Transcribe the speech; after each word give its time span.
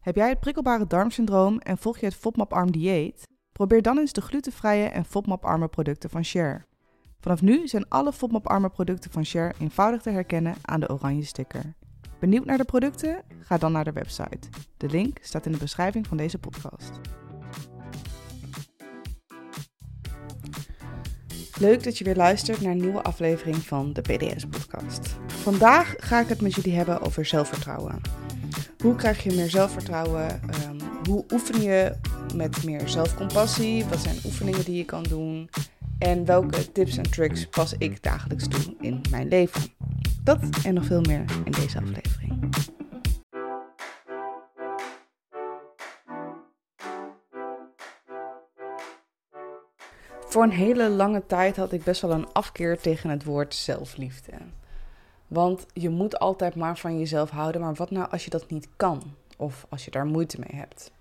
Heb 0.00 0.16
jij 0.16 0.28
het 0.28 0.40
prikkelbare 0.40 0.86
darmsyndroom 0.86 1.58
en 1.58 1.78
volg 1.78 1.98
je 1.98 2.06
het 2.06 2.14
FODMAP-arm 2.14 2.70
dieet? 2.70 3.28
Probeer 3.52 3.82
dan 3.82 3.98
eens 3.98 4.12
de 4.12 4.20
glutenvrije 4.20 4.84
en 4.84 5.04
FODMAP-arme 5.04 5.68
producten 5.68 6.10
van 6.10 6.24
Share. 6.24 6.64
Vanaf 7.20 7.42
nu 7.42 7.68
zijn 7.68 7.88
alle 7.88 8.12
FODMAP-arme 8.12 8.68
producten 8.68 9.10
van 9.10 9.24
Share 9.24 9.54
eenvoudig 9.58 10.02
te 10.02 10.10
herkennen 10.10 10.54
aan 10.62 10.80
de 10.80 10.90
oranje 10.90 11.24
sticker. 11.24 11.74
Benieuwd 12.18 12.44
naar 12.44 12.56
de 12.58 12.64
producten? 12.64 13.22
Ga 13.40 13.58
dan 13.58 13.72
naar 13.72 13.84
de 13.84 13.92
website. 13.92 14.48
De 14.76 14.88
link 14.88 15.18
staat 15.20 15.46
in 15.46 15.52
de 15.52 15.58
beschrijving 15.58 16.06
van 16.06 16.16
deze 16.16 16.38
podcast. 16.38 17.00
Leuk 21.58 21.84
dat 21.84 21.98
je 21.98 22.04
weer 22.04 22.16
luistert 22.16 22.60
naar 22.60 22.72
een 22.72 22.80
nieuwe 22.80 23.02
aflevering 23.02 23.56
van 23.56 23.92
de 23.92 24.00
PDS-podcast. 24.00 25.16
Vandaag 25.26 25.94
ga 25.98 26.20
ik 26.20 26.28
het 26.28 26.40
met 26.40 26.54
jullie 26.54 26.76
hebben 26.76 27.00
over 27.00 27.24
zelfvertrouwen. 27.26 28.00
Hoe 28.80 28.94
krijg 28.94 29.22
je 29.22 29.34
meer 29.34 29.50
zelfvertrouwen? 29.50 30.40
Ehm, 30.50 30.80
hoe 31.08 31.24
oefen 31.32 31.62
je 31.62 31.96
met 32.34 32.64
meer 32.64 32.88
zelfcompassie? 32.88 33.84
Wat 33.84 33.98
zijn 33.98 34.16
oefeningen 34.24 34.64
die 34.64 34.76
je 34.76 34.84
kan 34.84 35.02
doen? 35.02 35.50
En 35.98 36.24
welke 36.24 36.72
tips 36.72 36.96
en 36.96 37.10
tricks 37.10 37.46
pas 37.46 37.74
ik 37.78 38.02
dagelijks 38.02 38.48
toe 38.48 38.74
in 38.80 39.00
mijn 39.10 39.28
leven? 39.28 39.62
Dat 40.24 40.38
en 40.64 40.74
nog 40.74 40.84
veel 40.84 41.00
meer 41.00 41.24
in 41.44 41.52
deze 41.52 41.78
aflevering. 41.78 42.48
Voor 50.28 50.42
een 50.42 50.50
hele 50.50 50.88
lange 50.88 51.26
tijd 51.26 51.56
had 51.56 51.72
ik 51.72 51.84
best 51.84 52.00
wel 52.00 52.12
een 52.12 52.32
afkeer 52.32 52.80
tegen 52.80 53.10
het 53.10 53.24
woord 53.24 53.54
zelfliefde. 53.54 54.32
Want 55.30 55.66
je 55.72 55.88
moet 55.88 56.18
altijd 56.18 56.54
maar 56.54 56.78
van 56.78 56.98
jezelf 56.98 57.30
houden. 57.30 57.60
Maar 57.60 57.74
wat 57.74 57.90
nou 57.90 58.10
als 58.10 58.24
je 58.24 58.30
dat 58.30 58.50
niet 58.50 58.68
kan? 58.76 59.14
Of 59.36 59.66
als 59.68 59.84
je 59.84 59.90
daar 59.90 60.06
moeite 60.06 60.38
mee 60.38 60.60
hebt? 60.60 60.92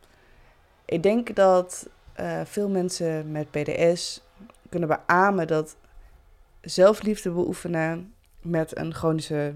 Ik 0.85 1.03
denk 1.03 1.35
dat 1.35 1.89
uh, 2.19 2.41
veel 2.45 2.69
mensen 2.69 3.31
met 3.31 3.51
PDS 3.51 4.21
kunnen 4.69 4.89
beamen 4.89 5.47
dat 5.47 5.75
zelfliefde 6.61 7.31
beoefenen 7.31 8.13
met 8.41 8.77
een 8.77 8.93
chronische 8.93 9.55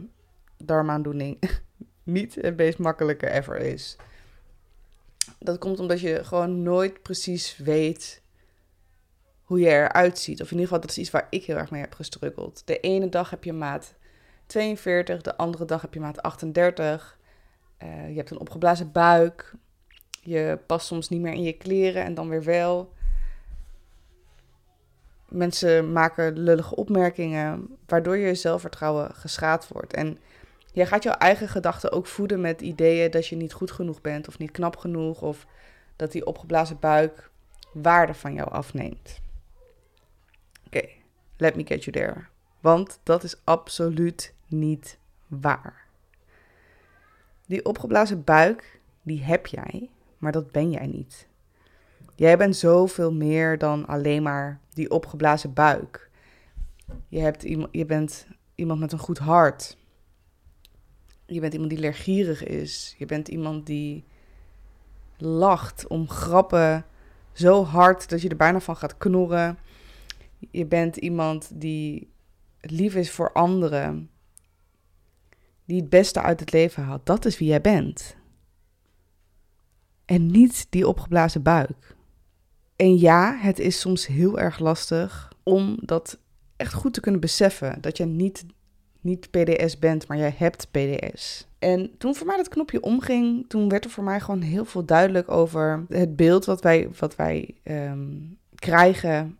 darmaandoening 0.57 1.37
niet 2.03 2.35
het 2.35 2.57
meest 2.57 2.77
makkelijke 2.77 3.29
ever 3.29 3.57
is. 3.57 3.95
Dat 5.39 5.57
komt 5.57 5.79
omdat 5.79 5.99
je 5.99 6.23
gewoon 6.23 6.63
nooit 6.63 7.01
precies 7.01 7.57
weet 7.57 8.21
hoe 9.43 9.59
je 9.59 9.67
eruit 9.67 10.19
ziet. 10.19 10.41
Of 10.41 10.51
in 10.51 10.57
ieder 10.57 10.65
geval, 10.65 10.81
dat 10.81 10.89
is 10.89 10.97
iets 10.97 11.11
waar 11.11 11.27
ik 11.29 11.43
heel 11.43 11.57
erg 11.57 11.71
mee 11.71 11.81
heb 11.81 11.93
gestruggeld. 11.93 12.61
De 12.65 12.79
ene 12.79 13.09
dag 13.09 13.29
heb 13.29 13.43
je 13.43 13.53
maat 13.53 13.93
42, 14.53 15.21
de 15.21 15.37
andere 15.37 15.65
dag 15.65 15.81
heb 15.81 15.93
je 15.93 15.99
maat 15.99 16.21
38. 16.21 17.17
Uh, 17.83 18.09
je 18.09 18.15
hebt 18.15 18.31
een 18.31 18.39
opgeblazen 18.39 18.91
buik. 18.91 19.53
Je 20.21 20.59
past 20.65 20.87
soms 20.87 21.09
niet 21.09 21.21
meer 21.21 21.33
in 21.33 21.43
je 21.43 21.53
kleren 21.53 22.03
en 22.03 22.13
dan 22.13 22.29
weer 22.29 22.43
wel. 22.43 22.93
Mensen 25.27 25.91
maken 25.91 26.39
lullige 26.39 26.75
opmerkingen, 26.75 27.67
waardoor 27.85 28.17
je 28.17 28.35
zelfvertrouwen 28.35 29.15
geschaad 29.15 29.67
wordt. 29.67 29.93
En 29.93 30.17
jij 30.71 30.85
gaat 30.85 31.03
jouw 31.03 31.13
eigen 31.13 31.47
gedachten 31.47 31.91
ook 31.91 32.07
voeden 32.07 32.41
met 32.41 32.61
ideeën 32.61 33.11
dat 33.11 33.27
je 33.27 33.35
niet 33.35 33.53
goed 33.53 33.71
genoeg 33.71 34.01
bent 34.01 34.27
of 34.27 34.37
niet 34.37 34.51
knap 34.51 34.77
genoeg. 34.77 35.21
Of 35.21 35.45
dat 35.95 36.11
die 36.11 36.25
opgeblazen 36.25 36.79
buik 36.79 37.29
waarde 37.71 38.13
van 38.13 38.33
jou 38.33 38.49
afneemt. 38.51 39.21
Oké, 40.65 40.87
let 41.37 41.55
me 41.55 41.65
get 41.65 41.83
you 41.83 41.97
there. 41.97 42.31
Want 42.59 42.99
dat 43.03 43.23
is 43.23 43.35
absoluut 43.43 44.33
niet 44.53 44.97
waar. 45.27 45.85
Die 47.45 47.65
opgeblazen 47.65 48.23
buik, 48.23 48.79
die 49.01 49.23
heb 49.23 49.47
jij, 49.47 49.89
maar 50.17 50.31
dat 50.31 50.51
ben 50.51 50.71
jij 50.71 50.87
niet. 50.87 51.27
Jij 52.15 52.37
bent 52.37 52.55
zoveel 52.55 53.13
meer 53.13 53.57
dan 53.57 53.85
alleen 53.85 54.23
maar 54.23 54.59
die 54.73 54.91
opgeblazen 54.91 55.53
buik. 55.53 56.09
Je, 57.07 57.19
hebt, 57.19 57.41
je 57.71 57.85
bent 57.85 58.27
iemand 58.55 58.79
met 58.79 58.91
een 58.91 58.99
goed 58.99 59.17
hart. 59.17 59.77
Je 61.25 61.39
bent 61.39 61.53
iemand 61.53 61.71
die 61.71 61.79
leergierig 61.79 62.43
is. 62.43 62.95
Je 62.97 63.05
bent 63.05 63.27
iemand 63.27 63.65
die 63.65 64.03
lacht 65.17 65.87
om 65.87 66.09
grappen 66.09 66.85
zo 67.31 67.63
hard 67.63 68.09
dat 68.09 68.21
je 68.21 68.29
er 68.29 68.35
bijna 68.35 68.59
van 68.59 68.75
gaat 68.75 68.97
knorren. 68.97 69.57
Je 70.51 70.65
bent 70.65 70.95
iemand 70.95 71.51
die 71.53 72.09
lief 72.59 72.95
is 72.95 73.11
voor 73.11 73.31
anderen. 73.31 74.09
Die 75.65 75.79
het 75.79 75.89
beste 75.89 76.21
uit 76.21 76.39
het 76.39 76.51
leven 76.51 76.83
haalt. 76.83 77.05
Dat 77.05 77.25
is 77.25 77.37
wie 77.37 77.47
jij 77.47 77.61
bent. 77.61 78.15
En 80.05 80.31
niet 80.31 80.67
die 80.69 80.87
opgeblazen 80.87 81.41
buik. 81.41 81.95
En 82.75 82.97
ja, 82.97 83.37
het 83.37 83.59
is 83.59 83.79
soms 83.79 84.07
heel 84.07 84.39
erg 84.39 84.59
lastig 84.59 85.31
om 85.43 85.77
dat 85.81 86.19
echt 86.55 86.73
goed 86.73 86.93
te 86.93 86.99
kunnen 86.99 87.21
beseffen. 87.21 87.81
Dat 87.81 87.97
je 87.97 88.05
niet, 88.05 88.45
niet 89.01 89.31
PDS 89.31 89.79
bent, 89.79 90.07
maar 90.07 90.17
jij 90.17 90.33
hebt 90.37 90.71
PDS. 90.71 91.47
En 91.59 91.97
toen 91.97 92.15
voor 92.15 92.27
mij 92.27 92.37
dat 92.37 92.47
knopje 92.47 92.81
omging, 92.81 93.49
toen 93.49 93.69
werd 93.69 93.85
er 93.85 93.91
voor 93.91 94.03
mij 94.03 94.19
gewoon 94.19 94.41
heel 94.41 94.65
veel 94.65 94.85
duidelijk 94.85 95.31
over 95.31 95.85
het 95.89 96.15
beeld 96.15 96.45
wat 96.45 96.61
wij, 96.61 96.89
wat 96.99 97.15
wij 97.15 97.55
ehm, 97.63 98.09
krijgen 98.55 99.37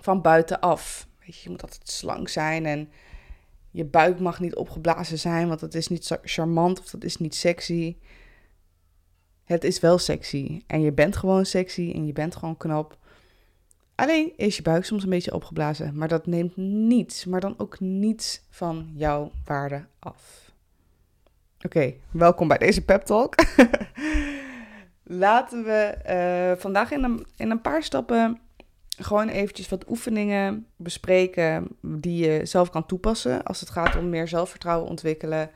van 0.00 0.22
buitenaf. 0.22 1.08
Weet 1.18 1.36
je, 1.36 1.40
je 1.42 1.50
moet 1.50 1.62
altijd 1.62 1.88
slank 1.88 2.28
zijn 2.28 2.66
en 2.66 2.88
je 3.70 3.84
buik 3.84 4.20
mag 4.20 4.40
niet 4.40 4.54
opgeblazen 4.54 5.18
zijn, 5.18 5.48
want 5.48 5.60
dat 5.60 5.74
is 5.74 5.88
niet 5.88 6.18
charmant 6.22 6.78
of 6.78 6.90
dat 6.90 7.04
is 7.04 7.16
niet 7.16 7.34
sexy. 7.34 7.96
Het 9.44 9.64
is 9.64 9.80
wel 9.80 9.98
sexy 9.98 10.62
en 10.66 10.80
je 10.80 10.92
bent 10.92 11.16
gewoon 11.16 11.46
sexy 11.46 11.92
en 11.94 12.06
je 12.06 12.12
bent 12.12 12.36
gewoon 12.36 12.56
knap. 12.56 12.98
Alleen 13.94 14.32
is 14.36 14.56
je 14.56 14.62
buik 14.62 14.84
soms 14.84 15.02
een 15.02 15.10
beetje 15.10 15.34
opgeblazen, 15.34 15.96
maar 15.96 16.08
dat 16.08 16.26
neemt 16.26 16.56
niets, 16.56 17.24
maar 17.24 17.40
dan 17.40 17.54
ook 17.58 17.80
niets 17.80 18.42
van 18.50 18.90
jouw 18.94 19.30
waarde 19.44 19.86
af. 19.98 20.52
Oké, 21.64 21.94
welkom 22.10 22.48
bij 22.48 22.58
deze 22.58 22.84
pep 22.84 23.02
talk. 23.02 23.34
Laten 25.02 25.64
we 25.64 25.96
uh, 26.08 26.60
vandaag 26.60 26.90
in 26.90 27.04
een, 27.04 27.26
in 27.36 27.50
een 27.50 27.60
paar 27.60 27.82
stappen 27.82 28.40
gewoon 29.04 29.28
eventjes 29.28 29.68
wat 29.68 29.88
oefeningen 29.88 30.66
bespreken 30.76 31.68
die 31.80 32.26
je 32.26 32.46
zelf 32.46 32.70
kan 32.70 32.86
toepassen 32.86 33.42
als 33.42 33.60
het 33.60 33.70
gaat 33.70 33.96
om 33.96 34.08
meer 34.08 34.28
zelfvertrouwen 34.28 34.88
ontwikkelen. 34.88 35.50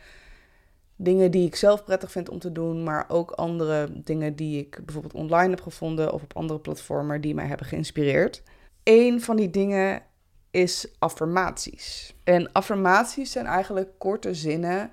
Dingen 0.97 1.31
die 1.31 1.47
ik 1.47 1.57
zelf 1.57 1.85
prettig 1.85 2.11
vind 2.11 2.29
om 2.29 2.39
te 2.39 2.53
doen, 2.53 2.83
maar 2.83 3.05
ook 3.09 3.31
andere 3.31 3.89
dingen 3.95 4.37
die 4.37 4.59
ik 4.59 4.81
bijvoorbeeld 4.85 5.15
online 5.15 5.51
heb 5.51 5.61
gevonden 5.61 6.13
of 6.13 6.23
op 6.23 6.37
andere 6.37 6.61
platformen 6.61 7.21
die 7.21 7.35
mij 7.35 7.47
hebben 7.47 7.67
geïnspireerd. 7.67 8.43
Een 8.83 9.21
van 9.21 9.37
die 9.37 9.51
dingen 9.51 10.03
is 10.51 10.95
affirmaties. 10.99 12.15
En 12.25 12.53
affirmaties 12.53 13.33
zijn 13.33 13.47
eigenlijk 13.47 13.91
korte 13.99 14.35
zinnen 14.35 14.93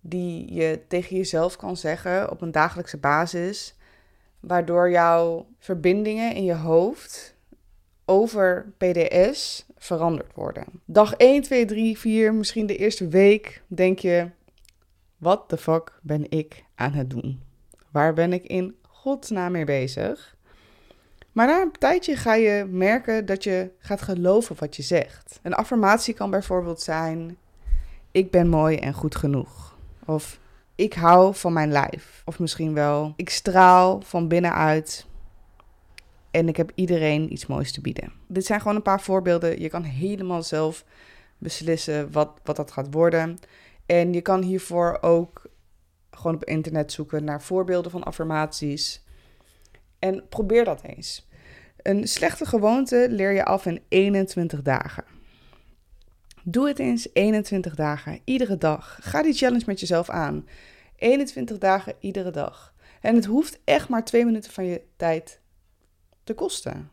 die 0.00 0.54
je 0.54 0.80
tegen 0.88 1.16
jezelf 1.16 1.56
kan 1.56 1.76
zeggen 1.76 2.30
op 2.30 2.40
een 2.40 2.52
dagelijkse 2.52 2.98
basis, 2.98 3.76
waardoor 4.40 4.90
jouw 4.90 5.46
verbindingen 5.58 6.34
in 6.34 6.44
je 6.44 6.54
hoofd 6.54 7.33
over 8.04 8.72
PDS 8.76 9.66
veranderd 9.76 10.34
worden. 10.34 10.64
Dag 10.84 11.14
1, 11.14 11.42
2, 11.42 11.64
3, 11.64 11.98
4, 11.98 12.34
misschien 12.34 12.66
de 12.66 12.76
eerste 12.76 13.08
week 13.08 13.62
denk 13.66 13.98
je: 13.98 14.30
wat 15.16 15.50
de 15.50 15.56
fuck 15.56 15.98
ben 16.02 16.30
ik 16.30 16.64
aan 16.74 16.92
het 16.92 17.10
doen? 17.10 17.42
Waar 17.90 18.14
ben 18.14 18.32
ik 18.32 18.44
in 18.44 18.76
godsnaam 18.82 19.52
mee 19.52 19.64
bezig? 19.64 20.36
Maar 21.32 21.46
na 21.46 21.62
een 21.62 21.72
tijdje 21.78 22.16
ga 22.16 22.34
je 22.34 22.66
merken 22.70 23.26
dat 23.26 23.44
je 23.44 23.70
gaat 23.78 24.02
geloven 24.02 24.56
wat 24.58 24.76
je 24.76 24.82
zegt. 24.82 25.38
Een 25.42 25.54
affirmatie 25.54 26.14
kan 26.14 26.30
bijvoorbeeld 26.30 26.80
zijn: 26.80 27.36
Ik 28.10 28.30
ben 28.30 28.48
mooi 28.48 28.76
en 28.76 28.92
goed 28.92 29.16
genoeg. 29.16 29.76
Of 30.04 30.38
ik 30.74 30.94
hou 30.94 31.34
van 31.34 31.52
mijn 31.52 31.72
lijf. 31.72 32.22
Of 32.24 32.38
misschien 32.38 32.74
wel: 32.74 33.12
Ik 33.16 33.30
straal 33.30 34.00
van 34.00 34.28
binnenuit 34.28 35.06
en 36.34 36.48
ik 36.48 36.56
heb 36.56 36.72
iedereen 36.74 37.32
iets 37.32 37.46
moois 37.46 37.72
te 37.72 37.80
bieden. 37.80 38.12
Dit 38.28 38.46
zijn 38.46 38.60
gewoon 38.60 38.76
een 38.76 38.82
paar 38.82 39.00
voorbeelden. 39.00 39.60
Je 39.60 39.68
kan 39.68 39.82
helemaal 39.82 40.42
zelf 40.42 40.84
beslissen 41.38 42.12
wat, 42.12 42.30
wat 42.44 42.56
dat 42.56 42.70
gaat 42.70 42.86
worden. 42.90 43.38
En 43.86 44.12
je 44.12 44.20
kan 44.20 44.42
hiervoor 44.42 44.98
ook 45.00 45.46
gewoon 46.10 46.34
op 46.34 46.44
internet 46.44 46.92
zoeken 46.92 47.24
naar 47.24 47.42
voorbeelden 47.42 47.90
van 47.90 48.02
affirmaties. 48.02 49.04
En 49.98 50.28
probeer 50.28 50.64
dat 50.64 50.82
eens. 50.82 51.28
Een 51.76 52.08
slechte 52.08 52.46
gewoonte 52.46 53.06
leer 53.10 53.32
je 53.32 53.44
af 53.44 53.66
in 53.66 53.80
21 53.88 54.62
dagen. 54.62 55.04
Doe 56.42 56.68
het 56.68 56.78
eens 56.78 57.08
21 57.12 57.74
dagen, 57.74 58.20
iedere 58.24 58.58
dag. 58.58 58.98
Ga 59.00 59.22
die 59.22 59.34
challenge 59.34 59.64
met 59.66 59.80
jezelf 59.80 60.10
aan. 60.10 60.48
21 60.96 61.58
dagen, 61.58 61.94
iedere 62.00 62.30
dag. 62.30 62.74
En 63.00 63.14
het 63.14 63.24
hoeft 63.24 63.60
echt 63.64 63.88
maar 63.88 64.04
twee 64.04 64.24
minuten 64.24 64.52
van 64.52 64.64
je 64.64 64.82
tijd 64.96 65.42
te 66.24 66.34
kosten. 66.34 66.90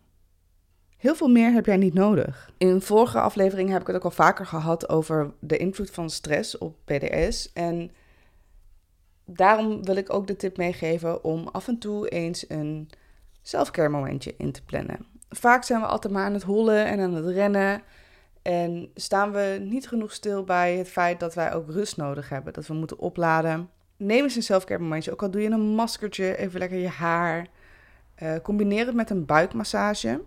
Heel 0.98 1.16
veel 1.16 1.28
meer 1.28 1.51
heb 1.51 1.66
jij 1.66 1.78
niet 1.78 1.94
nodig. 1.94 2.51
In 2.57 2.81
vorige 2.81 3.19
aflevering 3.19 3.69
heb 3.69 3.81
ik 3.81 3.88
het 3.88 3.95
ook 3.95 4.04
al 4.04 4.12
vaker 4.12 4.45
gehad 4.45 4.89
over 4.89 5.33
de 5.39 5.57
invloed 5.57 5.92
van 5.92 6.10
stress 6.10 6.57
op 6.57 6.75
PDS. 6.86 7.54
En 7.54 7.92
daarom 9.25 9.83
wil 9.83 9.95
ik 9.95 10.13
ook 10.13 10.28
de 10.28 10.36
tip 10.36 10.57
meegeven 10.57 11.24
om 11.24 11.48
af 11.48 11.68
en 11.68 11.78
toe 11.78 12.10
eens 12.10 12.50
een 12.50 12.89
selfcare 13.42 13.89
momentje 13.89 14.33
in 14.38 14.51
te 14.51 14.63
plannen. 14.63 15.06
Vaak 15.30 15.63
zijn 15.63 15.81
we 15.81 15.88
altijd 15.88 16.13
maar 16.13 16.25
aan 16.25 16.34
het 16.34 16.44
hollen 16.44 16.86
en 16.86 17.00
aan 17.00 17.13
het 17.13 17.25
rennen. 17.25 17.81
En 18.42 18.92
staan 18.95 19.31
we 19.31 19.62
niet 19.69 19.88
genoeg 19.88 20.13
stil 20.13 20.44
bij 20.44 20.77
het 20.77 20.88
feit 20.88 21.19
dat 21.19 21.34
wij 21.34 21.54
ook 21.54 21.69
rust 21.69 21.98
nodig 21.98 22.30
hebben. 22.30 22.54
Dat 22.54 22.68
we 22.68 22.74
moeten 22.74 23.00
opladen. 23.00 23.69
Neem 23.98 24.24
eens 24.24 24.36
een 24.36 24.44
selfcare 24.44 24.81
momentje. 24.81 25.12
Ook 25.12 25.22
al 25.22 25.31
doe 25.31 25.42
je 25.42 25.50
een 25.50 25.75
maskertje, 25.75 26.38
even 26.38 26.60
lekker 26.60 26.77
je 26.77 26.88
haar. 26.88 27.48
Uh, 28.23 28.35
combineer 28.44 28.85
het 28.85 28.95
met 28.95 29.09
een 29.09 29.25
buikmassage. 29.25 30.21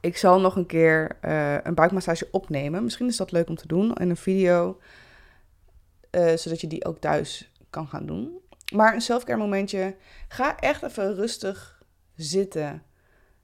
Ik 0.00 0.16
zal 0.16 0.40
nog 0.40 0.56
een 0.56 0.66
keer 0.66 1.16
uh, 1.24 1.56
een 1.62 1.74
buikmassage 1.74 2.28
opnemen. 2.30 2.84
Misschien 2.84 3.06
is 3.06 3.16
dat 3.16 3.32
leuk 3.32 3.48
om 3.48 3.56
te 3.56 3.66
doen 3.66 3.94
in 3.94 4.10
een 4.10 4.16
video. 4.16 4.80
Uh, 6.10 6.36
zodat 6.36 6.60
je 6.60 6.66
die 6.66 6.84
ook 6.84 6.98
thuis 6.98 7.52
kan 7.70 7.88
gaan 7.88 8.06
doen. 8.06 8.38
Maar 8.74 8.94
een 8.94 9.00
selfcare 9.00 9.38
momentje. 9.38 9.96
Ga 10.28 10.56
echt 10.56 10.82
even 10.82 11.14
rustig 11.14 11.82
zitten. 12.14 12.82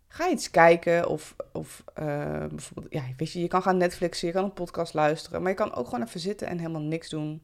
Ga 0.09 0.31
iets 0.31 0.51
kijken 0.51 1.09
of, 1.09 1.37
of 1.53 1.85
bijvoorbeeld, 1.95 2.93
ja, 2.93 3.03
weet 3.17 3.33
je, 3.33 3.41
je 3.41 3.49
kan 3.49 3.63
gaan 3.63 3.77
Netflixen, 3.77 4.27
je 4.27 4.35
kan 4.35 4.45
een 4.45 4.53
podcast 4.53 4.95
luisteren, 4.95 5.43
maar 5.43 5.51
je 5.51 5.57
kan 5.57 5.75
ook 5.75 5.89
gewoon 5.89 6.07
even 6.07 6.21
zitten 6.21 6.49
en 6.49 6.59
helemaal 6.59 6.81
niks 6.81 7.09
doen. 7.09 7.43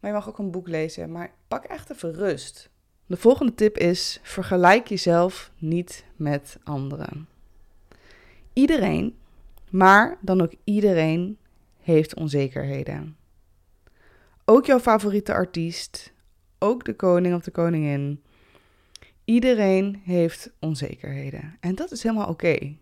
Maar 0.00 0.10
je 0.10 0.16
mag 0.16 0.28
ook 0.28 0.38
een 0.38 0.50
boek 0.50 0.68
lezen, 0.68 1.12
maar 1.12 1.32
pak 1.48 1.64
echt 1.64 1.90
even 1.90 2.12
rust. 2.12 2.70
De 3.06 3.16
volgende 3.16 3.54
tip 3.54 3.78
is: 3.78 4.20
vergelijk 4.22 4.88
jezelf 4.88 5.50
niet 5.58 6.04
met 6.16 6.58
anderen. 6.64 7.28
Iedereen, 8.52 9.16
maar 9.70 10.18
dan 10.20 10.40
ook 10.40 10.52
iedereen, 10.64 11.38
heeft 11.80 12.14
onzekerheden. 12.14 13.16
Ook 14.44 14.66
jouw 14.66 14.80
favoriete 14.80 15.32
artiest, 15.32 16.12
ook 16.58 16.84
de 16.84 16.94
koning 16.94 17.34
of 17.34 17.42
de 17.42 17.50
koningin. 17.50 18.22
Iedereen 19.24 20.00
heeft 20.04 20.50
onzekerheden 20.58 21.56
en 21.60 21.74
dat 21.74 21.90
is 21.90 22.02
helemaal 22.02 22.28
oké. 22.28 22.74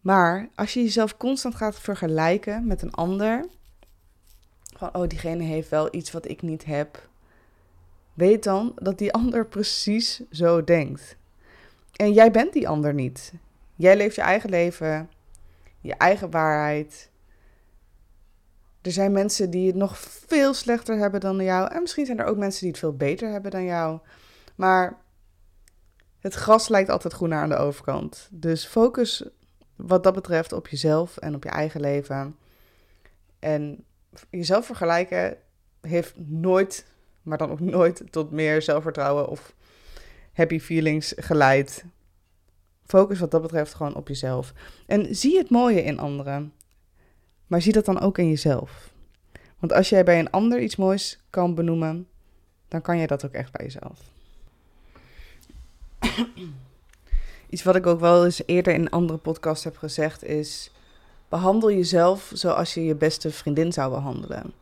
Maar 0.00 0.48
als 0.54 0.74
je 0.74 0.82
jezelf 0.82 1.16
constant 1.16 1.54
gaat 1.54 1.80
vergelijken 1.80 2.66
met 2.66 2.82
een 2.82 2.92
ander, 2.92 3.46
van 4.76 4.94
oh, 4.94 5.08
diegene 5.08 5.42
heeft 5.42 5.68
wel 5.68 5.94
iets 5.94 6.10
wat 6.10 6.28
ik 6.28 6.42
niet 6.42 6.64
heb, 6.64 7.08
weet 8.16 8.44
dan 8.44 8.72
dat 8.74 8.98
die 8.98 9.12
ander 9.12 9.46
precies 9.46 10.22
zo 10.30 10.64
denkt. 10.64 11.16
En 11.92 12.12
jij 12.12 12.30
bent 12.30 12.52
die 12.52 12.68
ander 12.68 12.94
niet. 12.94 13.32
Jij 13.74 13.96
leeft 13.96 14.14
je 14.14 14.22
eigen 14.22 14.50
leven, 14.50 15.10
je 15.80 15.94
eigen 15.94 16.30
waarheid. 16.30 17.10
Er 18.82 18.92
zijn 18.92 19.12
mensen 19.12 19.50
die 19.50 19.66
het 19.66 19.76
nog 19.76 19.98
veel 19.98 20.54
slechter 20.54 20.96
hebben 20.96 21.20
dan 21.20 21.44
jou. 21.44 21.70
En 21.72 21.80
misschien 21.80 22.06
zijn 22.06 22.18
er 22.18 22.26
ook 22.26 22.36
mensen 22.36 22.60
die 22.60 22.70
het 22.70 22.78
veel 22.78 22.96
beter 22.96 23.30
hebben 23.30 23.50
dan 23.50 23.64
jou. 23.64 23.98
Maar 24.54 24.98
het 26.18 26.34
gras 26.34 26.68
lijkt 26.68 26.90
altijd 26.90 27.12
groener 27.12 27.38
aan 27.38 27.48
de 27.48 27.56
overkant. 27.56 28.28
Dus 28.30 28.66
focus 28.66 29.28
wat 29.76 30.04
dat 30.04 30.14
betreft 30.14 30.52
op 30.52 30.68
jezelf 30.68 31.16
en 31.16 31.34
op 31.34 31.42
je 31.42 31.50
eigen 31.50 31.80
leven. 31.80 32.36
En 33.38 33.84
jezelf 34.30 34.66
vergelijken 34.66 35.36
heeft 35.80 36.14
nooit, 36.16 36.86
maar 37.26 37.38
dan 37.38 37.50
ook 37.50 37.60
nooit 37.60 38.02
tot 38.10 38.30
meer 38.30 38.62
zelfvertrouwen 38.62 39.28
of 39.28 39.54
happy 40.32 40.60
feelings 40.60 41.12
geleid. 41.16 41.84
Focus 42.84 43.18
wat 43.18 43.30
dat 43.30 43.42
betreft 43.42 43.74
gewoon 43.74 43.94
op 43.94 44.08
jezelf. 44.08 44.52
En 44.86 45.16
zie 45.16 45.38
het 45.38 45.50
mooie 45.50 45.82
in 45.82 45.98
anderen. 45.98 46.52
Maar 47.46 47.62
zie 47.62 47.72
dat 47.72 47.84
dan 47.84 48.00
ook 48.00 48.18
in 48.18 48.28
jezelf. 48.28 48.90
Want 49.58 49.72
als 49.72 49.88
jij 49.88 50.04
bij 50.04 50.18
een 50.18 50.30
ander 50.30 50.60
iets 50.60 50.76
moois 50.76 51.20
kan 51.30 51.54
benoemen, 51.54 52.08
dan 52.68 52.82
kan 52.82 52.96
jij 52.96 53.06
dat 53.06 53.24
ook 53.24 53.32
echt 53.32 53.52
bij 53.52 53.64
jezelf. 53.64 54.00
iets 57.50 57.62
wat 57.62 57.76
ik 57.76 57.86
ook 57.86 58.00
wel 58.00 58.24
eens 58.24 58.42
eerder 58.46 58.74
in 58.74 58.80
een 58.80 58.90
andere 58.90 59.18
podcast 59.18 59.64
heb 59.64 59.76
gezegd 59.76 60.24
is: 60.24 60.70
behandel 61.28 61.70
jezelf 61.70 62.30
zoals 62.34 62.74
je 62.74 62.84
je 62.84 62.94
beste 62.94 63.30
vriendin 63.30 63.72
zou 63.72 63.90
behandelen. 63.90 64.52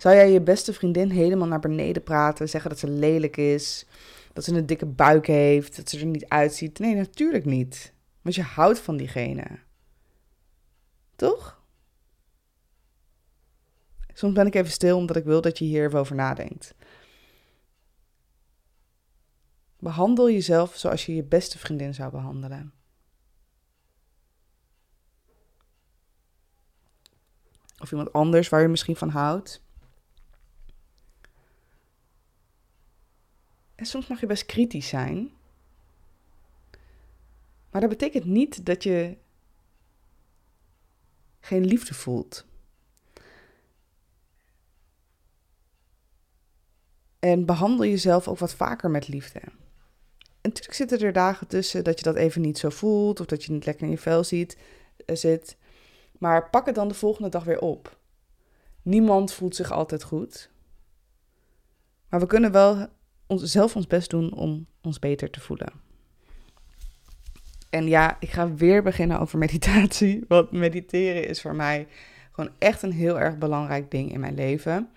Zou 0.00 0.14
jij 0.14 0.32
je 0.32 0.40
beste 0.40 0.72
vriendin 0.72 1.10
helemaal 1.10 1.48
naar 1.48 1.60
beneden 1.60 2.02
praten, 2.02 2.48
zeggen 2.48 2.70
dat 2.70 2.78
ze 2.78 2.88
lelijk 2.88 3.36
is, 3.36 3.86
dat 4.32 4.44
ze 4.44 4.54
een 4.54 4.66
dikke 4.66 4.86
buik 4.86 5.26
heeft, 5.26 5.76
dat 5.76 5.88
ze 5.88 5.98
er 5.98 6.06
niet 6.06 6.28
uitziet? 6.28 6.78
Nee, 6.78 6.94
natuurlijk 6.94 7.44
niet. 7.44 7.92
Want 8.22 8.34
je 8.34 8.42
houdt 8.42 8.78
van 8.78 8.96
diegene. 8.96 9.58
Toch? 11.16 11.62
Soms 14.12 14.34
ben 14.34 14.46
ik 14.46 14.54
even 14.54 14.72
stil 14.72 14.96
omdat 14.96 15.16
ik 15.16 15.24
wil 15.24 15.40
dat 15.40 15.58
je 15.58 15.64
hier 15.64 15.86
even 15.86 15.98
over 15.98 16.14
nadenkt. 16.14 16.74
Behandel 19.78 20.30
jezelf 20.30 20.76
zoals 20.76 21.06
je 21.06 21.14
je 21.14 21.24
beste 21.24 21.58
vriendin 21.58 21.94
zou 21.94 22.10
behandelen. 22.10 22.72
Of 27.78 27.90
iemand 27.90 28.12
anders 28.12 28.48
waar 28.48 28.62
je 28.62 28.68
misschien 28.68 28.96
van 28.96 29.08
houdt. 29.08 29.68
Soms 33.82 34.06
mag 34.06 34.20
je 34.20 34.26
best 34.26 34.46
kritisch 34.46 34.88
zijn. 34.88 35.30
Maar 37.70 37.80
dat 37.80 37.90
betekent 37.90 38.24
niet 38.24 38.66
dat 38.66 38.82
je 38.82 39.16
geen 41.40 41.64
liefde 41.64 41.94
voelt. 41.94 42.46
En 47.18 47.46
behandel 47.46 47.86
jezelf 47.86 48.28
ook 48.28 48.38
wat 48.38 48.54
vaker 48.54 48.90
met 48.90 49.08
liefde. 49.08 49.40
En 49.40 50.48
natuurlijk 50.48 50.76
zitten 50.76 51.00
er 51.00 51.12
dagen 51.12 51.46
tussen 51.46 51.84
dat 51.84 51.98
je 51.98 52.04
dat 52.04 52.16
even 52.16 52.40
niet 52.40 52.58
zo 52.58 52.68
voelt 52.68 53.20
of 53.20 53.26
dat 53.26 53.44
je 53.44 53.52
niet 53.52 53.64
lekker 53.64 53.84
in 53.84 53.90
je 53.90 53.98
vel 53.98 54.24
ziet, 54.24 54.56
uh, 55.06 55.16
zit. 55.16 55.56
Maar 56.18 56.50
pak 56.50 56.66
het 56.66 56.74
dan 56.74 56.88
de 56.88 56.94
volgende 56.94 57.28
dag 57.28 57.44
weer 57.44 57.60
op. 57.60 57.98
Niemand 58.82 59.32
voelt 59.32 59.56
zich 59.56 59.70
altijd 59.70 60.02
goed. 60.02 60.50
Maar 62.08 62.20
we 62.20 62.26
kunnen 62.26 62.52
wel 62.52 62.88
ons, 63.30 63.42
zelf 63.42 63.76
ons 63.76 63.86
best 63.86 64.10
doen 64.10 64.32
om 64.32 64.66
ons 64.82 64.98
beter 64.98 65.30
te 65.30 65.40
voelen. 65.40 65.72
En 67.70 67.86
ja, 67.86 68.16
ik 68.20 68.30
ga 68.30 68.54
weer 68.54 68.82
beginnen 68.82 69.20
over 69.20 69.38
meditatie. 69.38 70.24
Want 70.28 70.50
mediteren 70.50 71.28
is 71.28 71.40
voor 71.40 71.54
mij 71.54 71.88
gewoon 72.32 72.50
echt 72.58 72.82
een 72.82 72.92
heel 72.92 73.20
erg 73.20 73.38
belangrijk 73.38 73.90
ding 73.90 74.12
in 74.12 74.20
mijn 74.20 74.34
leven. 74.34 74.90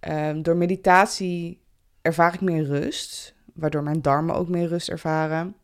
Um, 0.00 0.42
door 0.42 0.56
meditatie 0.56 1.60
ervaar 2.02 2.34
ik 2.34 2.40
meer 2.40 2.64
rust, 2.64 3.34
waardoor 3.54 3.82
mijn 3.82 4.02
darmen 4.02 4.34
ook 4.34 4.48
meer 4.48 4.68
rust 4.68 4.88
ervaren. 4.88 5.56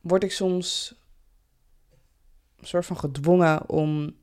Word 0.00 0.22
ik 0.22 0.32
soms 0.32 0.94
een 2.60 2.66
soort 2.66 2.86
van 2.86 2.98
gedwongen 2.98 3.68
om 3.68 4.16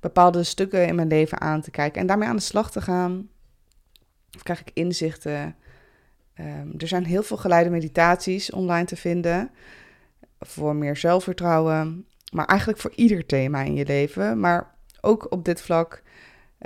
bepaalde 0.00 0.42
stukken 0.42 0.86
in 0.86 0.94
mijn 0.94 1.08
leven 1.08 1.40
aan 1.40 1.60
te 1.60 1.70
kijken 1.70 2.00
en 2.00 2.06
daarmee 2.06 2.28
aan 2.28 2.36
de 2.36 2.42
slag 2.42 2.70
te 2.70 2.80
gaan. 2.80 3.28
Of 4.36 4.42
krijg 4.42 4.60
ik 4.60 4.70
inzichten. 4.72 5.56
Um, 6.40 6.74
er 6.78 6.88
zijn 6.88 7.04
heel 7.04 7.22
veel 7.22 7.36
geleide 7.36 7.70
meditaties 7.70 8.50
online 8.50 8.84
te 8.84 8.96
vinden 8.96 9.50
voor 10.40 10.76
meer 10.76 10.96
zelfvertrouwen, 10.96 12.06
maar 12.32 12.46
eigenlijk 12.46 12.80
voor 12.80 12.92
ieder 12.94 13.26
thema 13.26 13.62
in 13.62 13.74
je 13.74 13.86
leven. 13.86 14.40
Maar 14.40 14.74
ook 15.00 15.32
op 15.32 15.44
dit 15.44 15.60
vlak 15.60 16.02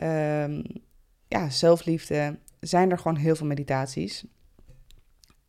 um, 0.03 0.63
ja, 1.29 1.51
zelfliefde, 1.51 2.39
zijn 2.61 2.91
er 2.91 2.99
gewoon 2.99 3.17
heel 3.17 3.37
veel 3.37 3.47
meditaties. 3.47 4.25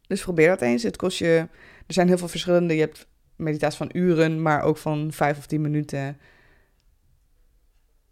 Dus 0.08 0.24
probeer 0.24 0.48
dat 0.48 0.62
eens. 0.62 0.84
Het 0.84 0.98
kost 0.98 1.18
je. 1.18 1.48
Er 1.88 1.94
zijn 1.94 2.08
heel 2.08 2.18
veel 2.18 2.28
verschillende. 2.28 2.74
Je 2.74 2.80
hebt 2.80 3.08
meditaties 3.36 3.78
van 3.78 3.90
uren, 3.94 4.42
maar 4.42 4.62
ook 4.62 4.78
van 4.78 5.12
vijf 5.12 5.38
of 5.38 5.46
tien 5.46 5.62
minuten. 5.62 6.18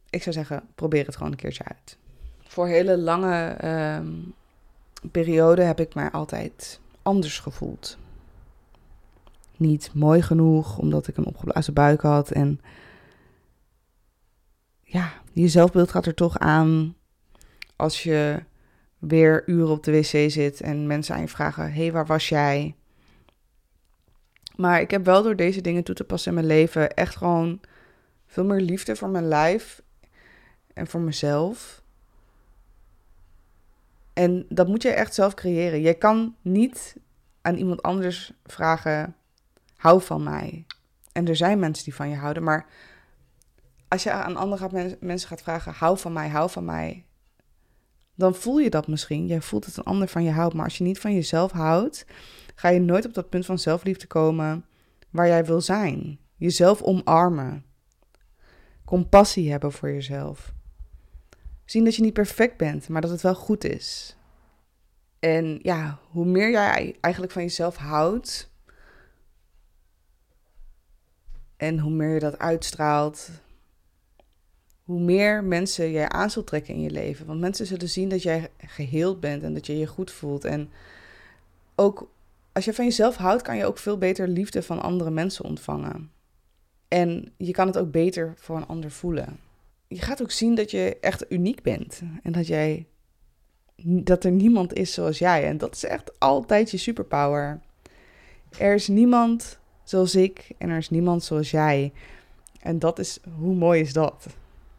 Ik 0.09 0.23
zou 0.23 0.35
zeggen, 0.35 0.63
probeer 0.75 1.05
het 1.05 1.15
gewoon 1.15 1.31
een 1.31 1.37
keertje 1.37 1.63
uit. 1.63 1.97
Voor 2.55 2.67
hele 2.67 2.97
lange 2.97 3.57
um, 3.97 4.33
perioden 5.11 5.67
heb 5.67 5.79
ik 5.79 5.93
mij 5.93 6.11
altijd 6.11 6.79
anders 7.01 7.39
gevoeld. 7.39 7.97
Niet 9.57 9.91
mooi 9.93 10.21
genoeg, 10.21 10.77
omdat 10.77 11.07
ik 11.07 11.17
een 11.17 11.25
opgeblazen 11.25 11.73
buik 11.73 12.01
had. 12.01 12.31
En 12.31 12.61
ja, 14.83 15.13
je 15.31 15.47
zelfbeeld 15.47 15.91
gaat 15.91 16.05
er 16.05 16.13
toch 16.13 16.39
aan 16.39 16.95
als 17.75 18.03
je 18.03 18.43
weer 18.97 19.43
uren 19.45 19.71
op 19.71 19.83
de 19.83 19.91
wc 19.91 20.31
zit 20.31 20.61
en 20.61 20.87
mensen 20.87 21.15
aan 21.15 21.21
je 21.21 21.27
vragen: 21.27 21.63
hé, 21.63 21.81
hey, 21.81 21.91
waar 21.91 22.05
was 22.05 22.29
jij? 22.29 22.75
Maar 24.55 24.81
ik 24.81 24.91
heb 24.91 25.05
wel 25.05 25.23
door 25.23 25.35
deze 25.35 25.61
dingen 25.61 25.83
toe 25.83 25.95
te 25.95 26.03
passen 26.03 26.29
in 26.29 26.35
mijn 26.35 26.47
leven 26.47 26.93
echt 26.93 27.15
gewoon 27.15 27.59
veel 28.27 28.45
meer 28.45 28.61
liefde 28.61 28.95
voor 28.95 29.09
mijn 29.09 29.27
lijf 29.27 29.81
en 30.73 30.87
voor 30.87 31.01
mezelf. 31.01 31.83
En 34.15 34.45
dat 34.49 34.67
moet 34.67 34.81
je 34.81 34.89
echt 34.89 35.13
zelf 35.13 35.33
creëren. 35.33 35.81
Je 35.81 35.93
kan 35.93 36.35
niet 36.41 36.95
aan 37.41 37.55
iemand 37.55 37.81
anders 37.81 38.31
vragen: 38.43 39.15
hou 39.75 40.01
van 40.01 40.23
mij. 40.23 40.65
En 41.11 41.27
er 41.27 41.35
zijn 41.35 41.59
mensen 41.59 41.83
die 41.83 41.95
van 41.95 42.09
je 42.09 42.15
houden, 42.15 42.43
maar 42.43 42.65
als 43.87 44.03
je 44.03 44.11
aan 44.11 44.35
andere 44.35 44.97
mensen 44.99 45.27
gaat 45.27 45.41
vragen: 45.41 45.73
hou 45.73 45.97
van 45.97 46.13
mij, 46.13 46.29
hou 46.29 46.49
van 46.49 46.65
mij, 46.65 47.05
dan 48.15 48.35
voel 48.35 48.57
je 48.57 48.69
dat 48.69 48.87
misschien. 48.87 49.27
Jij 49.27 49.41
voelt 49.41 49.65
dat 49.65 49.77
een 49.77 49.83
ander 49.83 50.07
van 50.07 50.23
je 50.23 50.31
houdt. 50.31 50.53
Maar 50.53 50.63
als 50.63 50.77
je 50.77 50.83
niet 50.83 50.99
van 50.99 51.13
jezelf 51.13 51.51
houdt, 51.51 52.05
ga 52.55 52.69
je 52.69 52.79
nooit 52.79 53.05
op 53.05 53.13
dat 53.13 53.29
punt 53.29 53.45
van 53.45 53.59
zelfliefde 53.59 54.07
komen 54.07 54.65
waar 55.09 55.27
jij 55.27 55.45
wil 55.45 55.61
zijn. 55.61 56.19
Jezelf 56.35 56.81
omarmen. 56.81 57.65
Compassie 58.85 59.51
hebben 59.51 59.71
voor 59.71 59.89
jezelf. 59.89 60.54
Zien 61.65 61.83
dat 61.83 61.95
je 61.95 62.01
niet 62.01 62.13
perfect 62.13 62.57
bent, 62.57 62.87
maar 62.89 63.01
dat 63.01 63.11
het 63.11 63.21
wel 63.21 63.35
goed 63.35 63.63
is. 63.63 64.17
En 65.19 65.59
ja, 65.61 65.99
hoe 66.09 66.25
meer 66.25 66.51
jij 66.51 66.95
eigenlijk 67.01 67.33
van 67.33 67.41
jezelf 67.41 67.75
houdt. 67.75 68.49
En 71.57 71.79
hoe 71.79 71.91
meer 71.91 72.13
je 72.13 72.19
dat 72.19 72.39
uitstraalt, 72.39 73.29
hoe 74.83 74.99
meer 74.99 75.43
mensen 75.43 75.91
jij 75.91 76.09
aan 76.09 76.29
zult 76.29 76.47
trekken 76.47 76.73
in 76.73 76.81
je 76.81 76.91
leven. 76.91 77.25
Want 77.25 77.39
mensen 77.39 77.65
zullen 77.65 77.89
zien 77.89 78.09
dat 78.09 78.23
jij 78.23 78.49
geheeld 78.57 79.19
bent 79.19 79.43
en 79.43 79.53
dat 79.53 79.65
je 79.65 79.77
je 79.77 79.87
goed 79.87 80.11
voelt. 80.11 80.45
En 80.45 80.69
ook 81.75 82.09
als 82.51 82.65
je 82.65 82.73
van 82.73 82.85
jezelf 82.85 83.15
houdt, 83.15 83.41
kan 83.41 83.57
je 83.57 83.65
ook 83.65 83.77
veel 83.77 83.97
beter 83.97 84.27
liefde 84.27 84.63
van 84.63 84.81
andere 84.81 85.11
mensen 85.11 85.45
ontvangen. 85.45 86.11
En 86.87 87.33
je 87.37 87.51
kan 87.51 87.67
het 87.67 87.77
ook 87.77 87.91
beter 87.91 88.33
voor 88.37 88.57
een 88.57 88.67
ander 88.67 88.91
voelen. 88.91 89.39
Je 89.87 90.01
gaat 90.01 90.21
ook 90.21 90.31
zien 90.31 90.55
dat 90.55 90.71
je 90.71 90.97
echt 91.01 91.31
uniek 91.31 91.61
bent. 91.61 92.01
En 92.23 92.31
dat 92.31 92.47
jij 92.47 92.87
dat 93.83 94.23
er 94.23 94.31
niemand 94.31 94.73
is 94.73 94.93
zoals 94.93 95.17
jij. 95.17 95.45
En 95.47 95.57
dat 95.57 95.75
is 95.75 95.83
echt 95.83 96.19
altijd 96.19 96.71
je 96.71 96.77
superpower. 96.77 97.59
Er 98.57 98.73
is 98.73 98.87
niemand 98.87 99.59
zoals 99.83 100.15
ik 100.15 100.49
en 100.57 100.69
er 100.69 100.77
is 100.77 100.89
niemand 100.89 101.23
zoals 101.23 101.51
jij. 101.51 101.93
En 102.61 102.79
dat 102.79 102.99
is, 102.99 103.19
hoe 103.37 103.55
mooi 103.55 103.81
is 103.81 103.93
dat? 103.93 104.27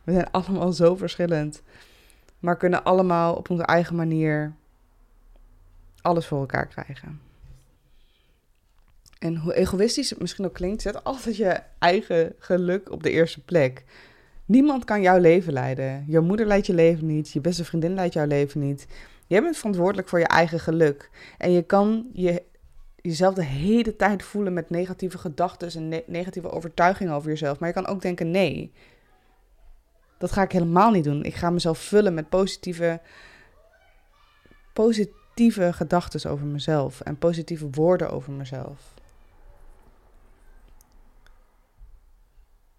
We 0.04 0.12
zijn 0.12 0.30
allemaal 0.30 0.72
zo 0.72 0.96
verschillend, 0.96 1.62
maar 2.38 2.56
kunnen 2.56 2.84
allemaal 2.84 3.34
op 3.34 3.50
onze 3.50 3.62
eigen 3.62 3.96
manier 3.96 4.54
alles 6.00 6.26
voor 6.26 6.40
elkaar 6.40 6.66
krijgen. 6.66 7.20
En 9.18 9.36
hoe 9.36 9.54
egoïstisch 9.54 10.10
het 10.10 10.20
misschien 10.20 10.44
ook 10.44 10.54
klinkt, 10.54 10.82
zet 10.82 11.04
altijd 11.04 11.36
je 11.36 11.60
eigen 11.78 12.34
geluk 12.38 12.90
op 12.90 13.02
de 13.02 13.10
eerste 13.10 13.40
plek. 13.40 13.84
Niemand 14.46 14.84
kan 14.84 15.02
jouw 15.02 15.18
leven 15.18 15.52
leiden. 15.52 16.04
Jouw 16.06 16.22
moeder 16.22 16.46
leidt 16.46 16.66
je 16.66 16.74
leven 16.74 17.06
niet. 17.06 17.32
Je 17.32 17.40
beste 17.40 17.64
vriendin 17.64 17.94
leidt 17.94 18.14
jouw 18.14 18.26
leven 18.26 18.60
niet. 18.60 18.86
Jij 19.26 19.42
bent 19.42 19.56
verantwoordelijk 19.56 20.08
voor 20.08 20.18
je 20.18 20.26
eigen 20.26 20.60
geluk. 20.60 21.10
En 21.38 21.50
je 21.50 21.62
kan 21.62 22.06
je, 22.12 22.42
jezelf 23.00 23.34
de 23.34 23.44
hele 23.44 23.96
tijd 23.96 24.22
voelen 24.22 24.52
met 24.52 24.70
negatieve 24.70 25.18
gedachten 25.18 25.92
en 25.92 26.02
negatieve 26.06 26.50
overtuigingen 26.50 27.14
over 27.14 27.28
jezelf. 27.28 27.58
Maar 27.58 27.68
je 27.68 27.74
kan 27.74 27.86
ook 27.86 28.02
denken: 28.02 28.30
nee, 28.30 28.72
dat 30.18 30.32
ga 30.32 30.42
ik 30.42 30.52
helemaal 30.52 30.90
niet 30.90 31.04
doen. 31.04 31.24
Ik 31.24 31.34
ga 31.34 31.50
mezelf 31.50 31.78
vullen 31.78 32.14
met 32.14 32.28
positieve, 32.28 33.00
positieve 34.72 35.72
gedachten 35.72 36.30
over 36.30 36.46
mezelf 36.46 37.00
en 37.00 37.18
positieve 37.18 37.68
woorden 37.70 38.10
over 38.10 38.32
mezelf. 38.32 38.94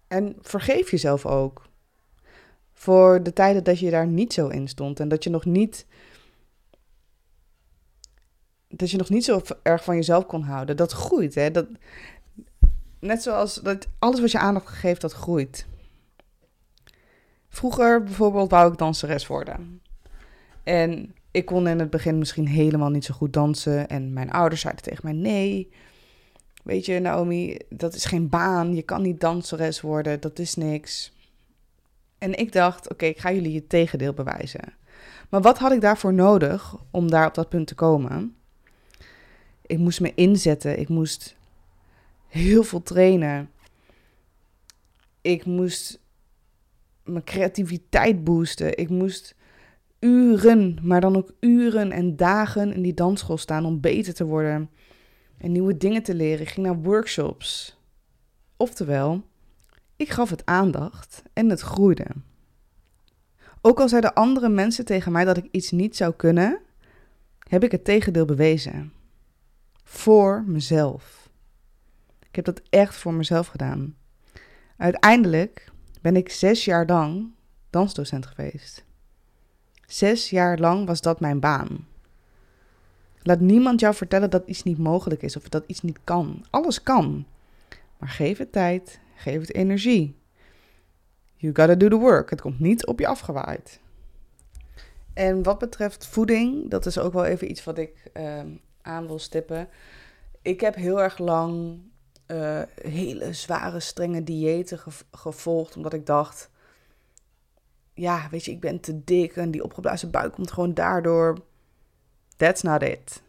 En 0.08 0.36
vergeef 0.40 0.90
jezelf 0.90 1.26
ook. 1.26 1.66
Voor 2.72 3.22
de 3.22 3.32
tijden 3.32 3.64
dat 3.64 3.78
je 3.78 3.90
daar 3.90 4.06
niet 4.06 4.32
zo 4.32 4.48
in 4.48 4.68
stond 4.68 5.00
en 5.00 5.08
dat 5.08 5.24
je 5.24 5.30
nog 5.30 5.44
niet. 5.44 5.86
Dat 8.68 8.90
je 8.90 8.96
nog 8.96 9.08
niet 9.08 9.24
zo 9.24 9.40
erg 9.62 9.84
van 9.84 9.94
jezelf 9.94 10.26
kon 10.26 10.42
houden. 10.42 10.76
Dat 10.76 10.92
groeit, 10.92 11.34
hè? 11.34 11.50
Dat, 11.50 11.66
net 12.98 13.22
zoals 13.22 13.54
dat 13.54 13.86
alles 13.98 14.20
wat 14.20 14.30
je 14.30 14.38
aandacht 14.38 14.68
geeft, 14.68 15.00
dat 15.00 15.12
groeit. 15.12 15.66
Vroeger 17.48 18.02
bijvoorbeeld 18.02 18.50
wou 18.50 18.72
ik 18.72 18.78
danseres 18.78 19.26
worden. 19.26 19.82
En 20.62 21.14
ik 21.30 21.44
kon 21.44 21.68
in 21.68 21.78
het 21.78 21.90
begin 21.90 22.18
misschien 22.18 22.46
helemaal 22.46 22.90
niet 22.90 23.04
zo 23.04 23.14
goed 23.14 23.32
dansen. 23.32 23.88
En 23.88 24.12
mijn 24.12 24.30
ouders 24.30 24.60
zeiden 24.60 24.82
tegen 24.82 25.04
mij: 25.04 25.12
nee. 25.12 25.72
Weet 26.68 26.86
je, 26.86 26.98
Naomi, 26.98 27.58
dat 27.68 27.94
is 27.94 28.04
geen 28.04 28.28
baan. 28.28 28.74
Je 28.74 28.82
kan 28.82 29.02
niet 29.02 29.20
danseres 29.20 29.80
worden. 29.80 30.20
Dat 30.20 30.38
is 30.38 30.54
niks. 30.54 31.12
En 32.18 32.38
ik 32.38 32.52
dacht: 32.52 32.90
oké, 32.90 33.04
ik 33.04 33.18
ga 33.18 33.32
jullie 33.32 33.54
het 33.54 33.68
tegendeel 33.68 34.12
bewijzen. 34.12 34.74
Maar 35.28 35.40
wat 35.40 35.58
had 35.58 35.72
ik 35.72 35.80
daarvoor 35.80 36.12
nodig 36.12 36.76
om 36.90 37.10
daar 37.10 37.26
op 37.26 37.34
dat 37.34 37.48
punt 37.48 37.66
te 37.66 37.74
komen? 37.74 38.36
Ik 39.66 39.78
moest 39.78 40.00
me 40.00 40.14
inzetten. 40.14 40.78
Ik 40.78 40.88
moest 40.88 41.36
heel 42.26 42.62
veel 42.62 42.82
trainen. 42.82 43.50
Ik 45.20 45.44
moest 45.44 46.00
mijn 47.04 47.24
creativiteit 47.24 48.24
boosten. 48.24 48.78
Ik 48.78 48.88
moest 48.88 49.34
uren, 49.98 50.78
maar 50.82 51.00
dan 51.00 51.16
ook 51.16 51.32
uren 51.40 51.92
en 51.92 52.16
dagen 52.16 52.72
in 52.72 52.82
die 52.82 52.94
dansschool 52.94 53.38
staan 53.38 53.64
om 53.64 53.80
beter 53.80 54.14
te 54.14 54.24
worden 54.24 54.70
en 55.38 55.52
nieuwe 55.52 55.76
dingen 55.76 56.02
te 56.02 56.14
leren. 56.14 56.46
Ging 56.46 56.66
naar 56.66 56.76
workshops. 56.76 57.78
Oftewel, 58.56 59.24
ik 59.96 60.10
gaf 60.10 60.30
het 60.30 60.46
aandacht 60.46 61.22
en 61.32 61.50
het 61.50 61.60
groeide. 61.60 62.06
Ook 63.60 63.80
al 63.80 63.88
zeiden 63.88 64.14
andere 64.14 64.48
mensen 64.48 64.84
tegen 64.84 65.12
mij 65.12 65.24
dat 65.24 65.36
ik 65.36 65.48
iets 65.50 65.70
niet 65.70 65.96
zou 65.96 66.14
kunnen, 66.14 66.60
heb 67.48 67.64
ik 67.64 67.70
het 67.70 67.84
tegendeel 67.84 68.24
bewezen. 68.24 68.92
Voor 69.82 70.44
mezelf. 70.46 71.30
Ik 72.28 72.36
heb 72.36 72.44
dat 72.44 72.62
echt 72.70 72.94
voor 72.94 73.14
mezelf 73.14 73.46
gedaan. 73.46 73.96
Uiteindelijk 74.76 75.72
ben 76.00 76.16
ik 76.16 76.30
zes 76.30 76.64
jaar 76.64 76.86
lang 76.86 77.30
dansdocent 77.70 78.26
geweest. 78.26 78.84
Zes 79.86 80.30
jaar 80.30 80.58
lang 80.58 80.86
was 80.86 81.00
dat 81.00 81.20
mijn 81.20 81.40
baan. 81.40 81.86
Laat 83.22 83.40
niemand 83.40 83.80
jou 83.80 83.94
vertellen 83.94 84.30
dat 84.30 84.46
iets 84.46 84.62
niet 84.62 84.78
mogelijk 84.78 85.22
is 85.22 85.36
of 85.36 85.48
dat 85.48 85.64
iets 85.66 85.80
niet 85.80 85.98
kan. 86.04 86.44
Alles 86.50 86.82
kan. 86.82 87.26
Maar 87.98 88.08
geef 88.08 88.38
het 88.38 88.52
tijd, 88.52 89.00
geef 89.14 89.40
het 89.40 89.54
energie. 89.54 90.16
You 91.36 91.54
gotta 91.54 91.74
do 91.74 91.88
the 91.88 91.96
work. 91.96 92.30
Het 92.30 92.40
komt 92.40 92.60
niet 92.60 92.86
op 92.86 92.98
je 92.98 93.06
afgewaaid. 93.06 93.80
En 95.14 95.42
wat 95.42 95.58
betreft 95.58 96.06
voeding, 96.06 96.70
dat 96.70 96.86
is 96.86 96.98
ook 96.98 97.12
wel 97.12 97.24
even 97.24 97.50
iets 97.50 97.64
wat 97.64 97.78
ik 97.78 98.10
uh, 98.14 98.40
aan 98.82 99.06
wil 99.06 99.18
stippen. 99.18 99.68
Ik 100.42 100.60
heb 100.60 100.74
heel 100.74 101.02
erg 101.02 101.18
lang 101.18 101.80
uh, 102.26 102.62
hele 102.82 103.32
zware, 103.32 103.80
strenge 103.80 104.24
diëten 104.24 104.80
gevolgd. 105.10 105.76
Omdat 105.76 105.92
ik 105.92 106.06
dacht, 106.06 106.50
ja, 107.94 108.28
weet 108.30 108.44
je, 108.44 108.50
ik 108.50 108.60
ben 108.60 108.80
te 108.80 109.04
dik 109.04 109.36
en 109.36 109.50
die 109.50 109.64
opgeblazen 109.64 110.10
buik 110.10 110.32
komt 110.32 110.52
gewoon 110.52 110.74
daardoor. 110.74 111.38
That's 112.38 112.62
not 112.62 112.82
it. 112.82 113.22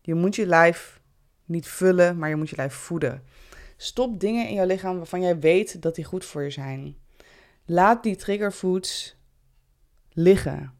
Je 0.00 0.14
moet 0.14 0.36
je 0.36 0.46
lijf 0.46 1.00
niet 1.44 1.68
vullen, 1.68 2.18
maar 2.18 2.28
je 2.28 2.36
moet 2.36 2.50
je 2.50 2.56
lijf 2.56 2.74
voeden. 2.74 3.22
Stop 3.76 4.20
dingen 4.20 4.48
in 4.48 4.54
jouw 4.54 4.66
lichaam 4.66 4.96
waarvan 4.96 5.22
jij 5.22 5.38
weet 5.38 5.82
dat 5.82 5.94
die 5.94 6.04
goed 6.04 6.24
voor 6.24 6.42
je 6.42 6.50
zijn. 6.50 6.96
Laat 7.64 8.02
die 8.02 8.16
triggerfoods 8.16 9.16
liggen. 10.12 10.72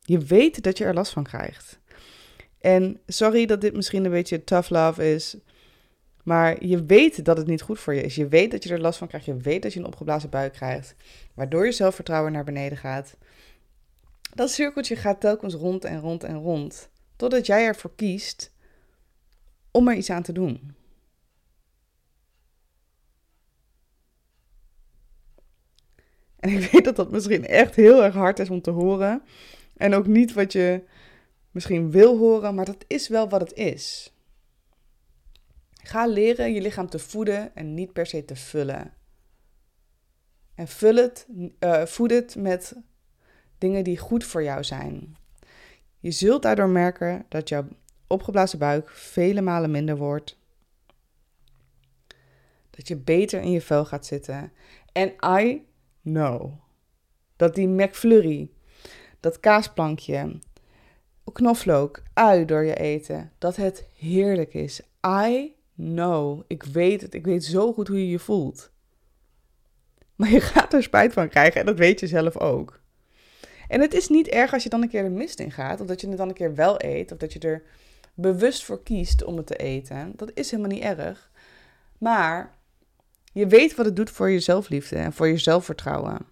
Je 0.00 0.18
weet 0.18 0.62
dat 0.62 0.78
je 0.78 0.84
er 0.84 0.94
last 0.94 1.12
van 1.12 1.24
krijgt. 1.24 1.78
En 2.60 3.00
sorry 3.06 3.46
dat 3.46 3.60
dit 3.60 3.74
misschien 3.74 4.04
een 4.04 4.10
beetje 4.10 4.44
tough 4.44 4.70
love 4.70 5.14
is. 5.14 5.36
Maar 6.22 6.64
je 6.64 6.84
weet 6.84 7.24
dat 7.24 7.36
het 7.36 7.46
niet 7.46 7.62
goed 7.62 7.78
voor 7.78 7.94
je 7.94 8.02
is. 8.02 8.14
Je 8.14 8.28
weet 8.28 8.50
dat 8.50 8.64
je 8.64 8.70
er 8.70 8.80
last 8.80 8.98
van 8.98 9.08
krijgt. 9.08 9.26
Je 9.26 9.36
weet 9.36 9.62
dat 9.62 9.72
je 9.72 9.78
een 9.78 9.86
opgeblazen 9.86 10.30
buik 10.30 10.52
krijgt. 10.52 10.94
Waardoor 11.34 11.64
je 11.64 11.72
zelfvertrouwen 11.72 12.32
naar 12.32 12.44
beneden 12.44 12.78
gaat. 12.78 13.16
Dat 14.34 14.50
cirkeltje 14.50 14.96
gaat 14.96 15.20
telkens 15.20 15.54
rond 15.54 15.84
en 15.84 16.00
rond 16.00 16.24
en 16.24 16.36
rond. 16.36 16.88
Totdat 17.16 17.46
jij 17.46 17.66
ervoor 17.66 17.94
kiest 17.94 18.52
om 19.70 19.88
er 19.88 19.94
iets 19.94 20.10
aan 20.10 20.22
te 20.22 20.32
doen. 20.32 20.74
En 26.36 26.50
ik 26.50 26.64
weet 26.70 26.84
dat 26.84 26.96
dat 26.96 27.10
misschien 27.10 27.46
echt 27.46 27.74
heel 27.74 28.04
erg 28.04 28.14
hard 28.14 28.38
is 28.38 28.50
om 28.50 28.60
te 28.60 28.70
horen. 28.70 29.22
En 29.76 29.94
ook 29.94 30.06
niet 30.06 30.32
wat 30.32 30.52
je 30.52 30.82
misschien 31.50 31.90
wil 31.90 32.18
horen, 32.18 32.54
maar 32.54 32.64
dat 32.64 32.84
is 32.86 33.08
wel 33.08 33.28
wat 33.28 33.40
het 33.40 33.52
is. 33.52 34.12
Ga 35.82 36.06
leren 36.06 36.52
je 36.52 36.60
lichaam 36.60 36.88
te 36.88 36.98
voeden 36.98 37.54
en 37.56 37.74
niet 37.74 37.92
per 37.92 38.06
se 38.06 38.24
te 38.24 38.36
vullen. 38.36 38.94
En 40.54 40.68
vul 40.68 40.94
het, 40.94 41.26
uh, 41.60 41.84
voed 41.84 42.10
het 42.10 42.36
met 42.36 42.74
dingen 43.58 43.84
die 43.84 43.98
goed 43.98 44.24
voor 44.24 44.42
jou 44.42 44.64
zijn. 44.64 45.16
Je 45.98 46.10
zult 46.10 46.42
daardoor 46.42 46.68
merken 46.68 47.26
dat 47.28 47.48
jouw 47.48 47.66
opgeblazen 48.06 48.58
buik 48.58 48.90
vele 48.90 49.40
malen 49.40 49.70
minder 49.70 49.96
wordt. 49.96 50.38
Dat 52.70 52.88
je 52.88 52.96
beter 52.96 53.40
in 53.40 53.50
je 53.50 53.60
vel 53.60 53.84
gaat 53.84 54.06
zitten. 54.06 54.52
En 54.92 55.14
I 55.40 55.66
know 56.02 56.52
dat 57.36 57.54
die 57.54 57.68
McFlurry, 57.68 58.50
dat 59.20 59.40
kaasplankje, 59.40 60.38
knoflook, 61.32 62.02
ui 62.14 62.44
door 62.44 62.64
je 62.64 62.74
eten, 62.74 63.32
dat 63.38 63.56
het 63.56 63.88
heerlijk 63.96 64.54
is. 64.54 64.80
I 65.06 65.56
No, 65.80 66.44
ik 66.46 66.62
weet 66.62 67.00
het. 67.00 67.14
Ik 67.14 67.24
weet 67.24 67.44
zo 67.44 67.72
goed 67.72 67.88
hoe 67.88 67.98
je 67.98 68.10
je 68.10 68.18
voelt. 68.18 68.70
Maar 70.16 70.30
je 70.30 70.40
gaat 70.40 70.72
er 70.72 70.82
spijt 70.82 71.12
van 71.12 71.28
krijgen 71.28 71.60
en 71.60 71.66
dat 71.66 71.78
weet 71.78 72.00
je 72.00 72.06
zelf 72.06 72.36
ook. 72.36 72.80
En 73.68 73.80
het 73.80 73.94
is 73.94 74.08
niet 74.08 74.28
erg 74.28 74.52
als 74.52 74.62
je 74.62 74.68
dan 74.68 74.82
een 74.82 74.88
keer 74.88 75.02
de 75.02 75.08
mist 75.08 75.40
in 75.40 75.52
gaat, 75.52 75.80
of 75.80 75.86
dat 75.86 76.00
je 76.00 76.08
het 76.08 76.16
dan 76.16 76.28
een 76.28 76.34
keer 76.34 76.54
wel 76.54 76.82
eet, 76.82 77.12
of 77.12 77.18
dat 77.18 77.32
je 77.32 77.38
er 77.38 77.62
bewust 78.14 78.64
voor 78.64 78.82
kiest 78.82 79.24
om 79.24 79.36
het 79.36 79.46
te 79.46 79.56
eten. 79.56 80.12
Dat 80.16 80.30
is 80.34 80.50
helemaal 80.50 80.72
niet 80.72 80.82
erg. 80.82 81.30
Maar 81.98 82.54
je 83.32 83.46
weet 83.46 83.74
wat 83.74 83.86
het 83.86 83.96
doet 83.96 84.10
voor 84.10 84.30
je 84.30 84.40
zelfliefde 84.40 84.96
en 84.96 85.12
voor 85.12 85.28
je 85.28 85.38
zelfvertrouwen. 85.38 86.26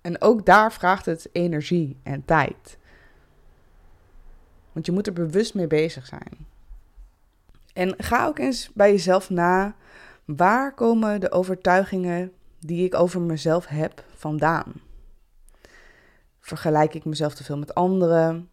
En 0.00 0.20
ook 0.20 0.46
daar 0.46 0.72
vraagt 0.72 1.06
het 1.06 1.28
energie 1.32 1.96
en 2.02 2.24
tijd. 2.24 2.78
Want 4.72 4.86
je 4.86 4.92
moet 4.92 5.06
er 5.06 5.12
bewust 5.12 5.54
mee 5.54 5.66
bezig 5.66 6.06
zijn. 6.06 6.46
En 7.72 7.94
ga 7.98 8.26
ook 8.26 8.38
eens 8.38 8.70
bij 8.74 8.90
jezelf 8.90 9.30
na. 9.30 9.76
Waar 10.24 10.74
komen 10.74 11.20
de 11.20 11.30
overtuigingen 11.30 12.32
die 12.66 12.84
ik 12.84 12.94
over 12.94 13.20
mezelf 13.20 13.66
heb 13.66 14.04
vandaan? 14.14 14.72
Vergelijk 16.40 16.94
ik 16.94 17.04
mezelf 17.04 17.34
te 17.34 17.44
veel 17.44 17.58
met 17.58 17.74
anderen? 17.74 18.50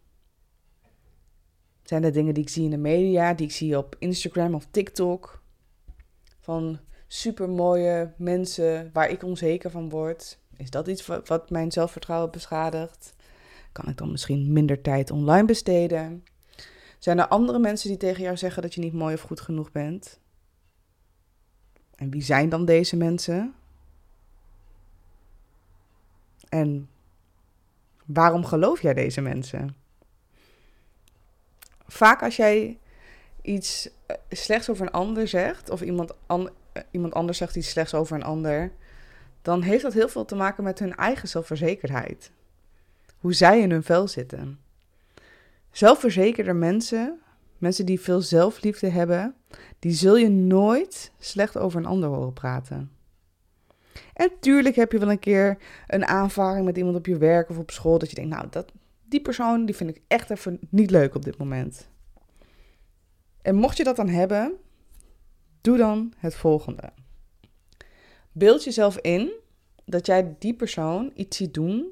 Zijn 1.83 2.03
er 2.03 2.11
dingen 2.11 2.33
die 2.33 2.43
ik 2.43 2.49
zie 2.49 2.63
in 2.63 2.69
de 2.69 2.77
media, 2.77 3.33
die 3.33 3.45
ik 3.45 3.51
zie 3.51 3.77
op 3.77 3.95
Instagram 3.99 4.53
of 4.53 4.67
TikTok? 4.71 5.41
Van 6.39 6.79
supermooie 7.07 8.13
mensen 8.17 8.89
waar 8.93 9.09
ik 9.09 9.23
onzeker 9.23 9.71
van 9.71 9.89
word. 9.89 10.39
Is 10.57 10.69
dat 10.69 10.87
iets 10.87 11.05
wat 11.05 11.49
mijn 11.49 11.71
zelfvertrouwen 11.71 12.31
beschadigt? 12.31 13.13
Kan 13.71 13.87
ik 13.87 13.97
dan 13.97 14.11
misschien 14.11 14.53
minder 14.53 14.81
tijd 14.81 15.11
online 15.11 15.45
besteden? 15.45 16.23
Zijn 16.99 17.19
er 17.19 17.27
andere 17.27 17.59
mensen 17.59 17.89
die 17.89 17.97
tegen 17.97 18.23
jou 18.23 18.37
zeggen 18.37 18.61
dat 18.61 18.73
je 18.73 18.81
niet 18.81 18.93
mooi 18.93 19.13
of 19.13 19.21
goed 19.21 19.41
genoeg 19.41 19.71
bent? 19.71 20.19
En 21.95 22.09
wie 22.09 22.21
zijn 22.21 22.49
dan 22.49 22.65
deze 22.65 22.97
mensen? 22.97 23.53
En 26.53 26.89
waarom 28.05 28.45
geloof 28.45 28.81
jij 28.81 28.93
deze 28.93 29.21
mensen? 29.21 29.75
Vaak 31.87 32.23
als 32.23 32.35
jij 32.35 32.79
iets 33.41 33.89
eh, 34.05 34.15
slechts 34.29 34.69
over 34.69 34.85
een 34.85 34.91
ander 34.91 35.27
zegt, 35.27 35.69
of 35.69 35.81
iemand, 35.81 36.13
an 36.25 36.49
eh, 36.73 36.83
iemand 36.91 37.13
anders 37.13 37.37
zegt 37.37 37.55
iets 37.55 37.69
slechts 37.69 37.93
over 37.93 38.15
een 38.15 38.23
ander, 38.23 38.71
dan 39.41 39.61
heeft 39.61 39.83
dat 39.83 39.93
heel 39.93 40.09
veel 40.09 40.25
te 40.25 40.35
maken 40.35 40.63
met 40.63 40.79
hun 40.79 40.95
eigen 40.95 41.27
zelfverzekerdheid. 41.27 42.31
Hoe 43.17 43.33
zij 43.33 43.59
in 43.59 43.71
hun 43.71 43.83
vel 43.83 44.07
zitten. 44.07 44.59
Zelfverzekerde 45.71 46.53
mensen, 46.53 47.19
mensen 47.57 47.85
die 47.85 47.99
veel 47.99 48.21
zelfliefde 48.21 48.89
hebben, 48.89 49.35
die 49.79 49.93
zul 49.93 50.15
je 50.15 50.29
nooit 50.29 51.11
slecht 51.19 51.57
over 51.57 51.79
een 51.79 51.85
ander 51.85 52.09
horen 52.09 52.33
praten. 52.33 52.91
En 54.13 54.31
tuurlijk 54.39 54.75
heb 54.75 54.91
je 54.91 54.99
wel 54.99 55.11
een 55.11 55.19
keer 55.19 55.57
een 55.87 56.05
aanvaring 56.05 56.65
met 56.65 56.77
iemand 56.77 56.95
op 56.95 57.05
je 57.05 57.17
werk 57.17 57.49
of 57.49 57.57
op 57.57 57.71
school 57.71 57.99
dat 57.99 58.09
je 58.09 58.15
denkt, 58.15 58.35
nou, 58.35 58.47
dat, 58.49 58.71
die 59.03 59.21
persoon 59.21 59.65
die 59.65 59.75
vind 59.75 59.89
ik 59.89 60.01
echt 60.07 60.29
even 60.29 60.59
niet 60.69 60.91
leuk 60.91 61.15
op 61.15 61.23
dit 61.23 61.37
moment. 61.37 61.89
En 63.41 63.55
mocht 63.55 63.77
je 63.77 63.83
dat 63.83 63.95
dan 63.95 64.09
hebben, 64.09 64.53
doe 65.61 65.77
dan 65.77 66.13
het 66.17 66.35
volgende. 66.35 66.89
Beeld 68.31 68.63
jezelf 68.63 68.97
in 68.97 69.31
dat 69.85 70.05
jij 70.05 70.35
die 70.39 70.53
persoon 70.53 71.11
iets 71.15 71.37
ziet 71.37 71.53
doen 71.53 71.85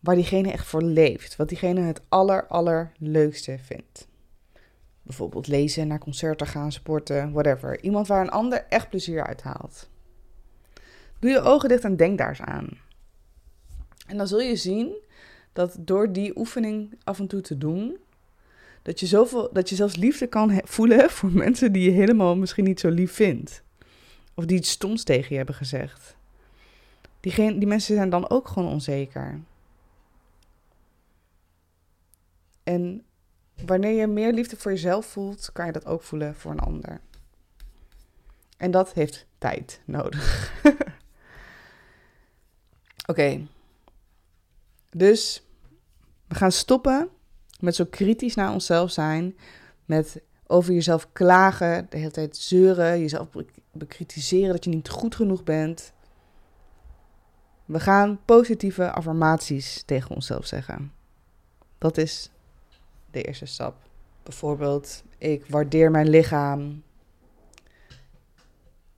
waar 0.00 0.14
diegene 0.14 0.52
echt 0.52 0.66
voor 0.66 0.82
leeft. 0.82 1.36
Wat 1.36 1.48
diegene 1.48 1.80
het 1.80 2.00
aller, 2.08 2.46
allerleukste 2.46 3.58
vindt. 3.58 4.08
Bijvoorbeeld 5.02 5.46
lezen, 5.46 5.88
naar 5.88 5.98
concerten 5.98 6.46
gaan, 6.46 6.72
sporten, 6.72 7.32
whatever. 7.32 7.82
Iemand 7.82 8.06
waar 8.06 8.20
een 8.20 8.30
ander 8.30 8.66
echt 8.68 8.88
plezier 8.88 9.26
uit 9.26 9.42
haalt. 9.42 9.88
Doe 11.18 11.30
je 11.30 11.40
ogen 11.40 11.68
dicht 11.68 11.84
en 11.84 11.96
denk 11.96 12.18
daar 12.18 12.28
eens 12.28 12.40
aan. 12.40 12.68
En 14.06 14.16
dan 14.16 14.26
zul 14.28 14.40
je 14.40 14.56
zien 14.56 14.96
dat 15.52 15.76
door 15.80 16.12
die 16.12 16.38
oefening 16.38 16.98
af 17.04 17.18
en 17.18 17.26
toe 17.26 17.40
te 17.40 17.58
doen, 17.58 17.98
dat 18.82 19.00
je, 19.00 19.06
zoveel, 19.06 19.52
dat 19.52 19.68
je 19.68 19.74
zelfs 19.74 19.96
liefde 19.96 20.26
kan 20.26 20.60
voelen 20.64 21.10
voor 21.16 21.30
mensen 21.30 21.72
die 21.72 21.82
je 21.82 21.90
helemaal 21.90 22.36
misschien 22.36 22.64
niet 22.64 22.80
zo 22.80 22.88
lief 22.88 23.12
vindt. 23.12 23.62
Of 24.34 24.44
die 24.44 24.56
iets 24.56 24.70
stoms 24.70 25.04
tegen 25.04 25.28
je 25.28 25.36
hebben 25.36 25.54
gezegd. 25.54 26.16
Die, 27.20 27.58
die 27.58 27.66
mensen 27.66 27.94
zijn 27.94 28.10
dan 28.10 28.30
ook 28.30 28.48
gewoon 28.48 28.72
onzeker. 28.72 29.40
En 32.62 33.04
wanneer 33.66 33.92
je 33.92 34.06
meer 34.06 34.32
liefde 34.32 34.56
voor 34.56 34.70
jezelf 34.70 35.06
voelt, 35.06 35.50
kan 35.52 35.66
je 35.66 35.72
dat 35.72 35.86
ook 35.86 36.02
voelen 36.02 36.34
voor 36.34 36.50
een 36.50 36.58
ander. 36.58 37.00
En 38.56 38.70
dat 38.70 38.92
heeft 38.92 39.26
tijd 39.38 39.80
nodig. 39.84 40.52
Oké. 43.10 43.46
Dus 44.90 45.42
we 46.26 46.34
gaan 46.34 46.52
stoppen 46.52 47.08
met 47.60 47.74
zo 47.74 47.84
kritisch 47.84 48.34
naar 48.34 48.52
onszelf 48.52 48.90
zijn. 48.90 49.36
Met 49.84 50.22
over 50.46 50.72
jezelf 50.72 51.12
klagen, 51.12 51.86
de 51.90 51.96
hele 51.96 52.10
tijd 52.10 52.36
zeuren, 52.36 53.00
jezelf 53.00 53.28
bekritiseren 53.72 54.52
dat 54.52 54.64
je 54.64 54.70
niet 54.70 54.88
goed 54.88 55.14
genoeg 55.14 55.44
bent. 55.44 55.92
We 57.64 57.80
gaan 57.80 58.20
positieve 58.24 58.92
affirmaties 58.92 59.82
tegen 59.82 60.14
onszelf 60.14 60.46
zeggen. 60.46 60.92
Dat 61.78 61.96
is 61.96 62.30
de 63.10 63.22
eerste 63.22 63.46
stap. 63.46 63.76
Bijvoorbeeld, 64.22 65.02
ik 65.18 65.46
waardeer 65.46 65.90
mijn 65.90 66.08
lichaam. 66.08 66.82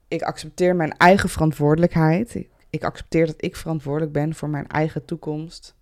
Ik 0.07 0.21
accepteer 0.21 0.75
mijn 0.75 0.97
eigen 0.97 1.29
verantwoordelijkheid. 1.29 2.45
Ik, 2.71 2.83
accepteer 2.83 3.25
dat 3.25 3.43
ik 3.43 3.55
verantwoordelijk 3.55 4.11
ben 4.11 4.35
voor 4.35 4.49
mijn 4.49 4.67
eigen 4.67 5.05
toekomst. 5.05 5.75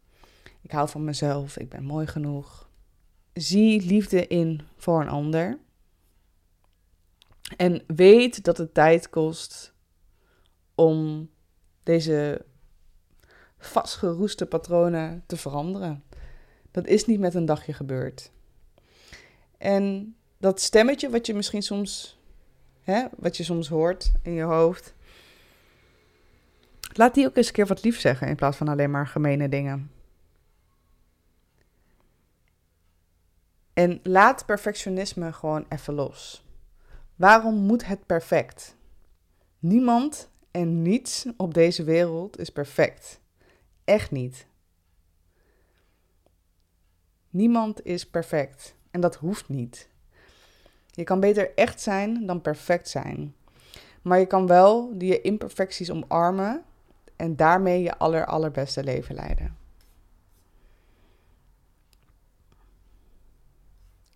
Ik 0.62 0.72
hou 0.72 0.90
van 0.90 1.04
mezelf. 1.04 1.58
Ik 1.58 1.70
ben 1.70 1.84
mooi 1.84 2.08
genoeg. 2.08 2.70
Zie 3.34 3.82
liefde 3.82 4.28
in 4.28 4.62
voor 4.76 5.02
een 5.02 5.10
ander. 5.10 5.60
En 7.58 7.84
weet 7.88 8.44
dat 8.44 8.58
het 8.58 8.74
tijd 8.74 9.10
kost 9.10 9.74
om 10.76 11.30
deze 11.84 12.46
vastgeroeste 13.58 14.46
patronen 14.46 15.24
te 15.28 15.38
veranderen. 15.38 16.04
Dat 16.72 16.88
is 16.88 17.06
niet 17.06 17.20
met 17.20 17.34
een 17.34 17.46
dagje 17.46 17.74
gebeurd. 17.74 18.32
En 19.58 20.16
dat 20.38 20.62
stemmetje 20.62 21.10
wat 21.10 21.26
je 21.26 21.34
misschien 21.34 21.62
soms, 21.62 22.20
hè, 22.82 23.06
wat 23.18 23.38
je 23.38 23.44
soms 23.44 23.68
hoort 23.68 24.12
in 24.22 24.34
je 24.34 24.44
hoofd, 24.44 24.96
laat 27.00 27.14
die 27.14 27.28
ook 27.28 27.36
eens 27.38 27.48
een 27.48 27.54
keer 27.54 27.68
wat 27.68 27.84
lief 27.84 28.00
zeggen 28.00 28.28
in 28.28 28.36
plaats 28.36 28.58
van 28.58 28.68
alleen 28.68 28.92
maar 28.92 29.08
gemene 29.08 29.50
dingen. 29.50 29.92
En 33.74 34.00
laat 34.04 34.46
perfectionisme 34.46 35.34
gewoon 35.34 35.66
even 35.70 35.94
los. 35.94 36.46
Waarom 37.16 37.56
moet 37.56 37.86
het 37.86 38.06
perfect? 38.06 38.76
Niemand 39.60 40.30
en 40.52 40.82
niets 40.82 41.26
op 41.38 41.54
deze 41.54 41.84
wereld 41.84 42.40
is 42.40 42.50
perfect. 42.50 43.20
Echt 43.84 44.12
niet. 44.12 44.46
Niemand 47.30 47.86
is 47.86 48.10
perfect 48.10 48.76
en 48.92 49.02
dat 49.02 49.16
hoeft 49.16 49.50
niet. 49.50 49.90
Je 50.92 51.04
kan 51.04 51.20
beter 51.20 51.56
echt 51.56 51.82
zijn 51.82 52.26
dan 52.26 52.42
perfect 52.42 52.90
zijn. 52.90 53.36
Maar 54.02 54.20
je 54.20 54.26
kan 54.26 54.48
wel 54.48 54.98
die 54.98 55.22
imperfecties 55.22 55.92
omarmen 55.92 56.64
en 57.20 57.36
daarmee 57.36 57.82
je 57.82 57.98
aller 57.98 58.26
allerbeste 58.26 58.84
leven 58.84 59.16
leiden. 59.16 59.58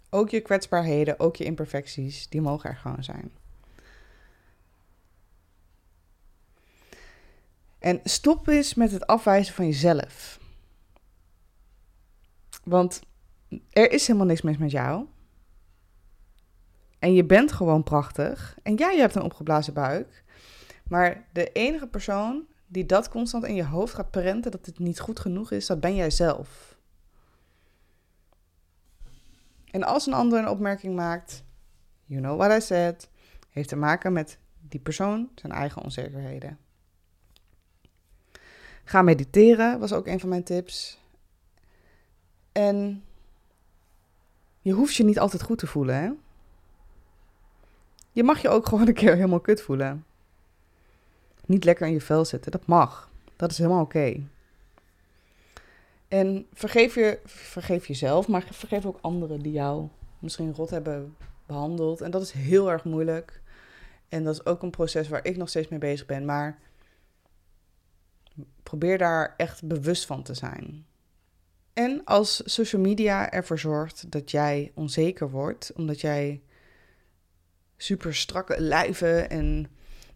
Ook 0.10 0.30
je 0.30 0.42
kwetsbaarheden, 0.42 1.20
ook 1.20 1.36
je 1.36 1.44
imperfecties, 1.44 2.30
die 2.30 2.42
mogen 2.42 2.70
er 2.70 2.76
gewoon 2.76 3.04
zijn. 3.04 3.32
En 7.80 8.00
stop 8.04 8.48
eens 8.48 8.74
met 8.74 8.92
het 8.92 9.08
afwijzen 9.08 9.54
van 9.54 9.66
jezelf. 9.66 10.40
Want 12.64 13.02
er 13.70 13.92
is 13.92 14.08
helemaal 14.08 14.28
niks 14.28 14.42
mis 14.42 14.58
met 14.58 14.72
jou. 14.72 15.06
En 17.00 17.14
je 17.14 17.26
bent 17.26 17.52
gewoon 17.52 17.84
prachtig. 17.84 18.58
En 18.62 18.78
ja, 18.78 18.90
je 18.90 19.00
hebt 19.00 19.16
een 19.16 19.22
opgeblazen 19.22 19.74
buik. 19.74 20.24
Maar 20.88 21.28
de 21.32 21.52
enige 21.52 21.88
persoon 21.88 22.52
die 22.74 22.86
dat 22.86 23.10
constant 23.10 23.44
in 23.44 23.56
je 23.56 23.66
hoofd 23.66 23.94
gaat 23.94 24.12
prenten 24.12 24.52
dat 24.52 24.66
het 24.66 24.80
niet 24.80 25.00
goed 25.00 25.20
genoeg 25.20 25.52
is, 25.52 25.66
dat 25.66 25.80
ben 25.80 25.96
jij 25.96 26.10
zelf. 26.10 26.78
En 29.72 29.84
als 29.84 30.08
een 30.08 30.14
ander 30.14 30.40
een 30.40 30.48
opmerking 30.48 30.96
maakt, 30.96 31.44
you 32.06 32.22
know 32.22 32.38
what 32.38 32.62
I 32.62 32.66
said, 32.66 33.10
heeft 33.50 33.70
te 33.70 33.76
maken 33.76 34.14
met 34.14 34.38
die 34.62 34.80
persoon 34.80 35.30
zijn 35.36 35.52
eigen 35.52 35.82
onzekerheden. 35.82 36.58
Ga 38.84 39.02
mediteren 39.02 39.80
was 39.80 39.94
ook 39.94 40.08
een 40.08 40.20
van 40.20 40.30
mijn 40.30 40.44
tips. 40.44 41.00
En 42.52 43.04
je 44.62 44.72
hoeft 44.72 44.96
je 44.96 45.04
niet 45.04 45.20
altijd 45.20 45.42
goed 45.42 45.58
te 45.58 45.68
voelen, 45.68 45.96
hè? 45.96 46.12
Je 48.12 48.24
mag 48.24 48.42
je 48.42 48.50
ook 48.50 48.68
gewoon 48.68 48.88
een 48.88 48.94
keer 48.94 49.16
helemaal 49.16 49.40
kut 49.40 49.62
voelen. 49.62 50.06
Niet 51.46 51.64
lekker 51.64 51.88
in 51.88 51.94
je 51.94 52.02
vel 52.02 52.26
zitten, 52.26 52.52
dat 52.52 52.66
mag. 52.66 53.12
Dat 53.36 53.52
is 53.52 53.58
helemaal 53.58 53.82
oké. 53.82 54.24
En 56.08 56.46
vergeef, 56.54 56.96
je, 56.96 57.20
vergeef 57.26 57.88
jezelf, 57.88 58.28
maar 58.28 58.48
vergeef 58.52 58.86
ook 58.86 59.00
anderen 59.02 59.42
die 59.42 59.52
jou 59.52 59.88
misschien 60.20 60.54
rot 60.54 60.70
hebben 60.70 61.16
behandeld. 61.46 62.02
En 62.02 62.12
dat 62.12 62.22
is 62.22 62.32
heel 62.32 62.72
erg 62.72 62.84
moeilijk. 62.84 63.42
En 64.10 64.24
dat 64.24 64.34
is 64.34 64.46
ook 64.46 64.62
een 64.62 64.70
proces 64.70 65.08
waar 65.08 65.26
ik 65.26 65.38
nog 65.38 65.50
steeds 65.50 65.68
mee 65.68 65.80
bezig 65.80 66.06
ben. 66.06 66.26
Maar 66.26 66.60
probeer 68.64 68.98
daar 68.98 69.34
echt 69.38 69.68
bewust 69.68 70.06
van 70.06 70.24
te 70.24 70.34
zijn. 70.34 70.86
En 71.74 72.02
als 72.06 72.42
social 72.46 72.82
media 72.82 73.32
ervoor 73.32 73.60
zorgt 73.60 74.12
dat 74.12 74.32
jij 74.32 74.72
onzeker 74.76 75.30
wordt, 75.30 75.72
omdat 75.76 76.02
jij 76.02 76.42
super 77.78 78.16
strakke 78.16 78.62
lijven 78.62 79.30
en 79.30 79.68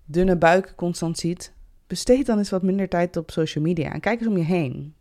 dunne 0.07 0.37
buiken 0.37 0.75
constant 0.75 1.17
ziet, 1.17 1.53
besteed 1.87 2.25
dan 2.25 2.37
eens 2.37 2.49
wat 2.49 2.61
minder 2.61 2.89
tijd 2.89 3.17
op 3.17 3.31
social 3.31 3.63
media 3.63 3.91
en 3.91 3.99
kijk 3.99 4.19
eens 4.19 4.29
om 4.29 4.37
je 4.37 4.43
heen. 4.43 4.95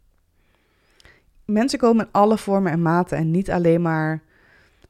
Mensen 1.44 1.78
komen 1.78 2.04
in 2.04 2.12
alle 2.12 2.38
vormen 2.38 2.72
en 2.72 2.82
maten 2.82 3.18
en 3.18 3.30
niet 3.30 3.50
alleen 3.50 3.82
maar 3.82 4.22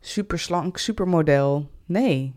super 0.00 0.38
slank, 0.38 0.78
super 0.78 1.08
model. 1.08 1.70
Nee. 1.86 2.34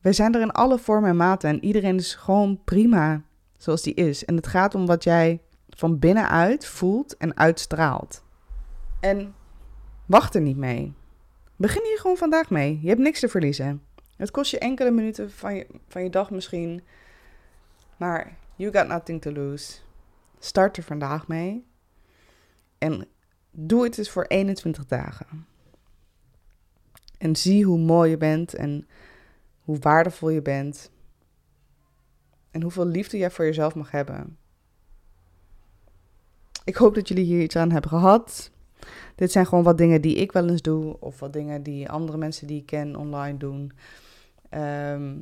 Wij 0.00 0.12
zijn 0.12 0.34
er 0.34 0.40
in 0.40 0.50
alle 0.50 0.78
vormen 0.78 1.10
en 1.10 1.16
maten 1.16 1.50
en 1.50 1.64
iedereen 1.64 1.96
is 1.96 2.14
gewoon 2.14 2.60
prima 2.64 3.22
zoals 3.56 3.82
die 3.82 3.94
is. 3.94 4.24
En 4.24 4.36
het 4.36 4.46
gaat 4.46 4.74
om 4.74 4.86
wat 4.86 5.04
jij 5.04 5.40
van 5.68 5.98
binnenuit 5.98 6.66
voelt 6.66 7.16
en 7.16 7.36
uitstraalt. 7.36 8.24
En 9.00 9.34
wacht 10.06 10.34
er 10.34 10.40
niet 10.40 10.56
mee. 10.56 10.94
Begin 11.56 11.82
hier 11.84 11.98
gewoon 11.98 12.16
vandaag 12.16 12.50
mee. 12.50 12.78
Je 12.82 12.88
hebt 12.88 13.00
niks 13.00 13.20
te 13.20 13.28
verliezen. 13.28 13.82
Het 14.18 14.30
kost 14.30 14.50
je 14.50 14.58
enkele 14.58 14.90
minuten 14.90 15.30
van 15.30 15.54
je, 15.54 15.66
van 15.88 16.02
je 16.02 16.10
dag 16.10 16.30
misschien. 16.30 16.82
Maar 17.96 18.36
you 18.56 18.72
got 18.72 18.88
nothing 18.88 19.22
to 19.22 19.32
lose. 19.32 19.72
Start 20.38 20.76
er 20.76 20.82
vandaag 20.82 21.28
mee. 21.28 21.66
En 22.78 23.08
doe 23.50 23.84
het 23.84 23.98
eens 23.98 24.10
voor 24.10 24.24
21 24.24 24.86
dagen. 24.86 25.46
En 27.18 27.36
zie 27.36 27.64
hoe 27.64 27.78
mooi 27.78 28.10
je 28.10 28.16
bent 28.16 28.54
en 28.54 28.88
hoe 29.62 29.78
waardevol 29.78 30.28
je 30.28 30.42
bent. 30.42 30.90
En 32.50 32.62
hoeveel 32.62 32.86
liefde 32.86 33.18
jij 33.18 33.30
voor 33.30 33.44
jezelf 33.44 33.74
mag 33.74 33.90
hebben. 33.90 34.38
Ik 36.64 36.76
hoop 36.76 36.94
dat 36.94 37.08
jullie 37.08 37.24
hier 37.24 37.42
iets 37.42 37.56
aan 37.56 37.70
hebben 37.70 37.90
gehad. 37.90 38.50
Dit 39.14 39.32
zijn 39.32 39.46
gewoon 39.46 39.64
wat 39.64 39.78
dingen 39.78 40.00
die 40.00 40.16
ik 40.16 40.32
wel 40.32 40.48
eens 40.48 40.62
doe, 40.62 41.00
of 41.00 41.18
wat 41.18 41.32
dingen 41.32 41.62
die 41.62 41.90
andere 41.90 42.18
mensen 42.18 42.46
die 42.46 42.60
ik 42.60 42.66
ken 42.66 42.96
online 42.96 43.38
doen. 43.38 43.72
Ehm, 44.48 45.16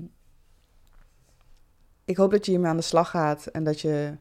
ik 2.04 2.16
hoop 2.16 2.30
dat 2.30 2.44
je 2.44 2.50
hiermee 2.50 2.70
aan 2.70 2.76
de 2.76 2.82
slag 2.82 3.10
gaat 3.10 3.46
en 3.46 3.64
dat 3.64 3.80
je 3.80 4.16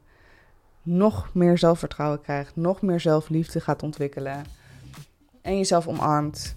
nog 0.84 1.34
meer 1.34 1.58
zelfvertrouwen 1.58 2.22
krijgt, 2.22 2.56
nog 2.56 2.82
meer 2.82 3.00
zelfliefde 3.00 3.60
gaat 3.60 3.84
ontwikkelen 3.84 4.44
en 5.42 5.58
jezelf 5.58 5.88
omarmt. 5.88 6.56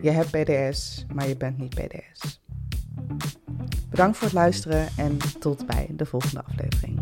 Je 0.00 0.10
hebt 0.10 0.30
PDS, 0.30 1.06
maar 1.14 1.28
je 1.28 1.36
bent 1.36 1.58
niet 1.58 1.74
PDS. 1.74 2.40
Bedankt 3.90 4.16
voor 4.16 4.26
het 4.26 4.36
luisteren 4.36 4.88
en 4.96 5.18
tot 5.38 5.66
bij 5.66 5.86
de 5.90 6.06
volgende 6.06 6.42
aflevering. 6.44 7.01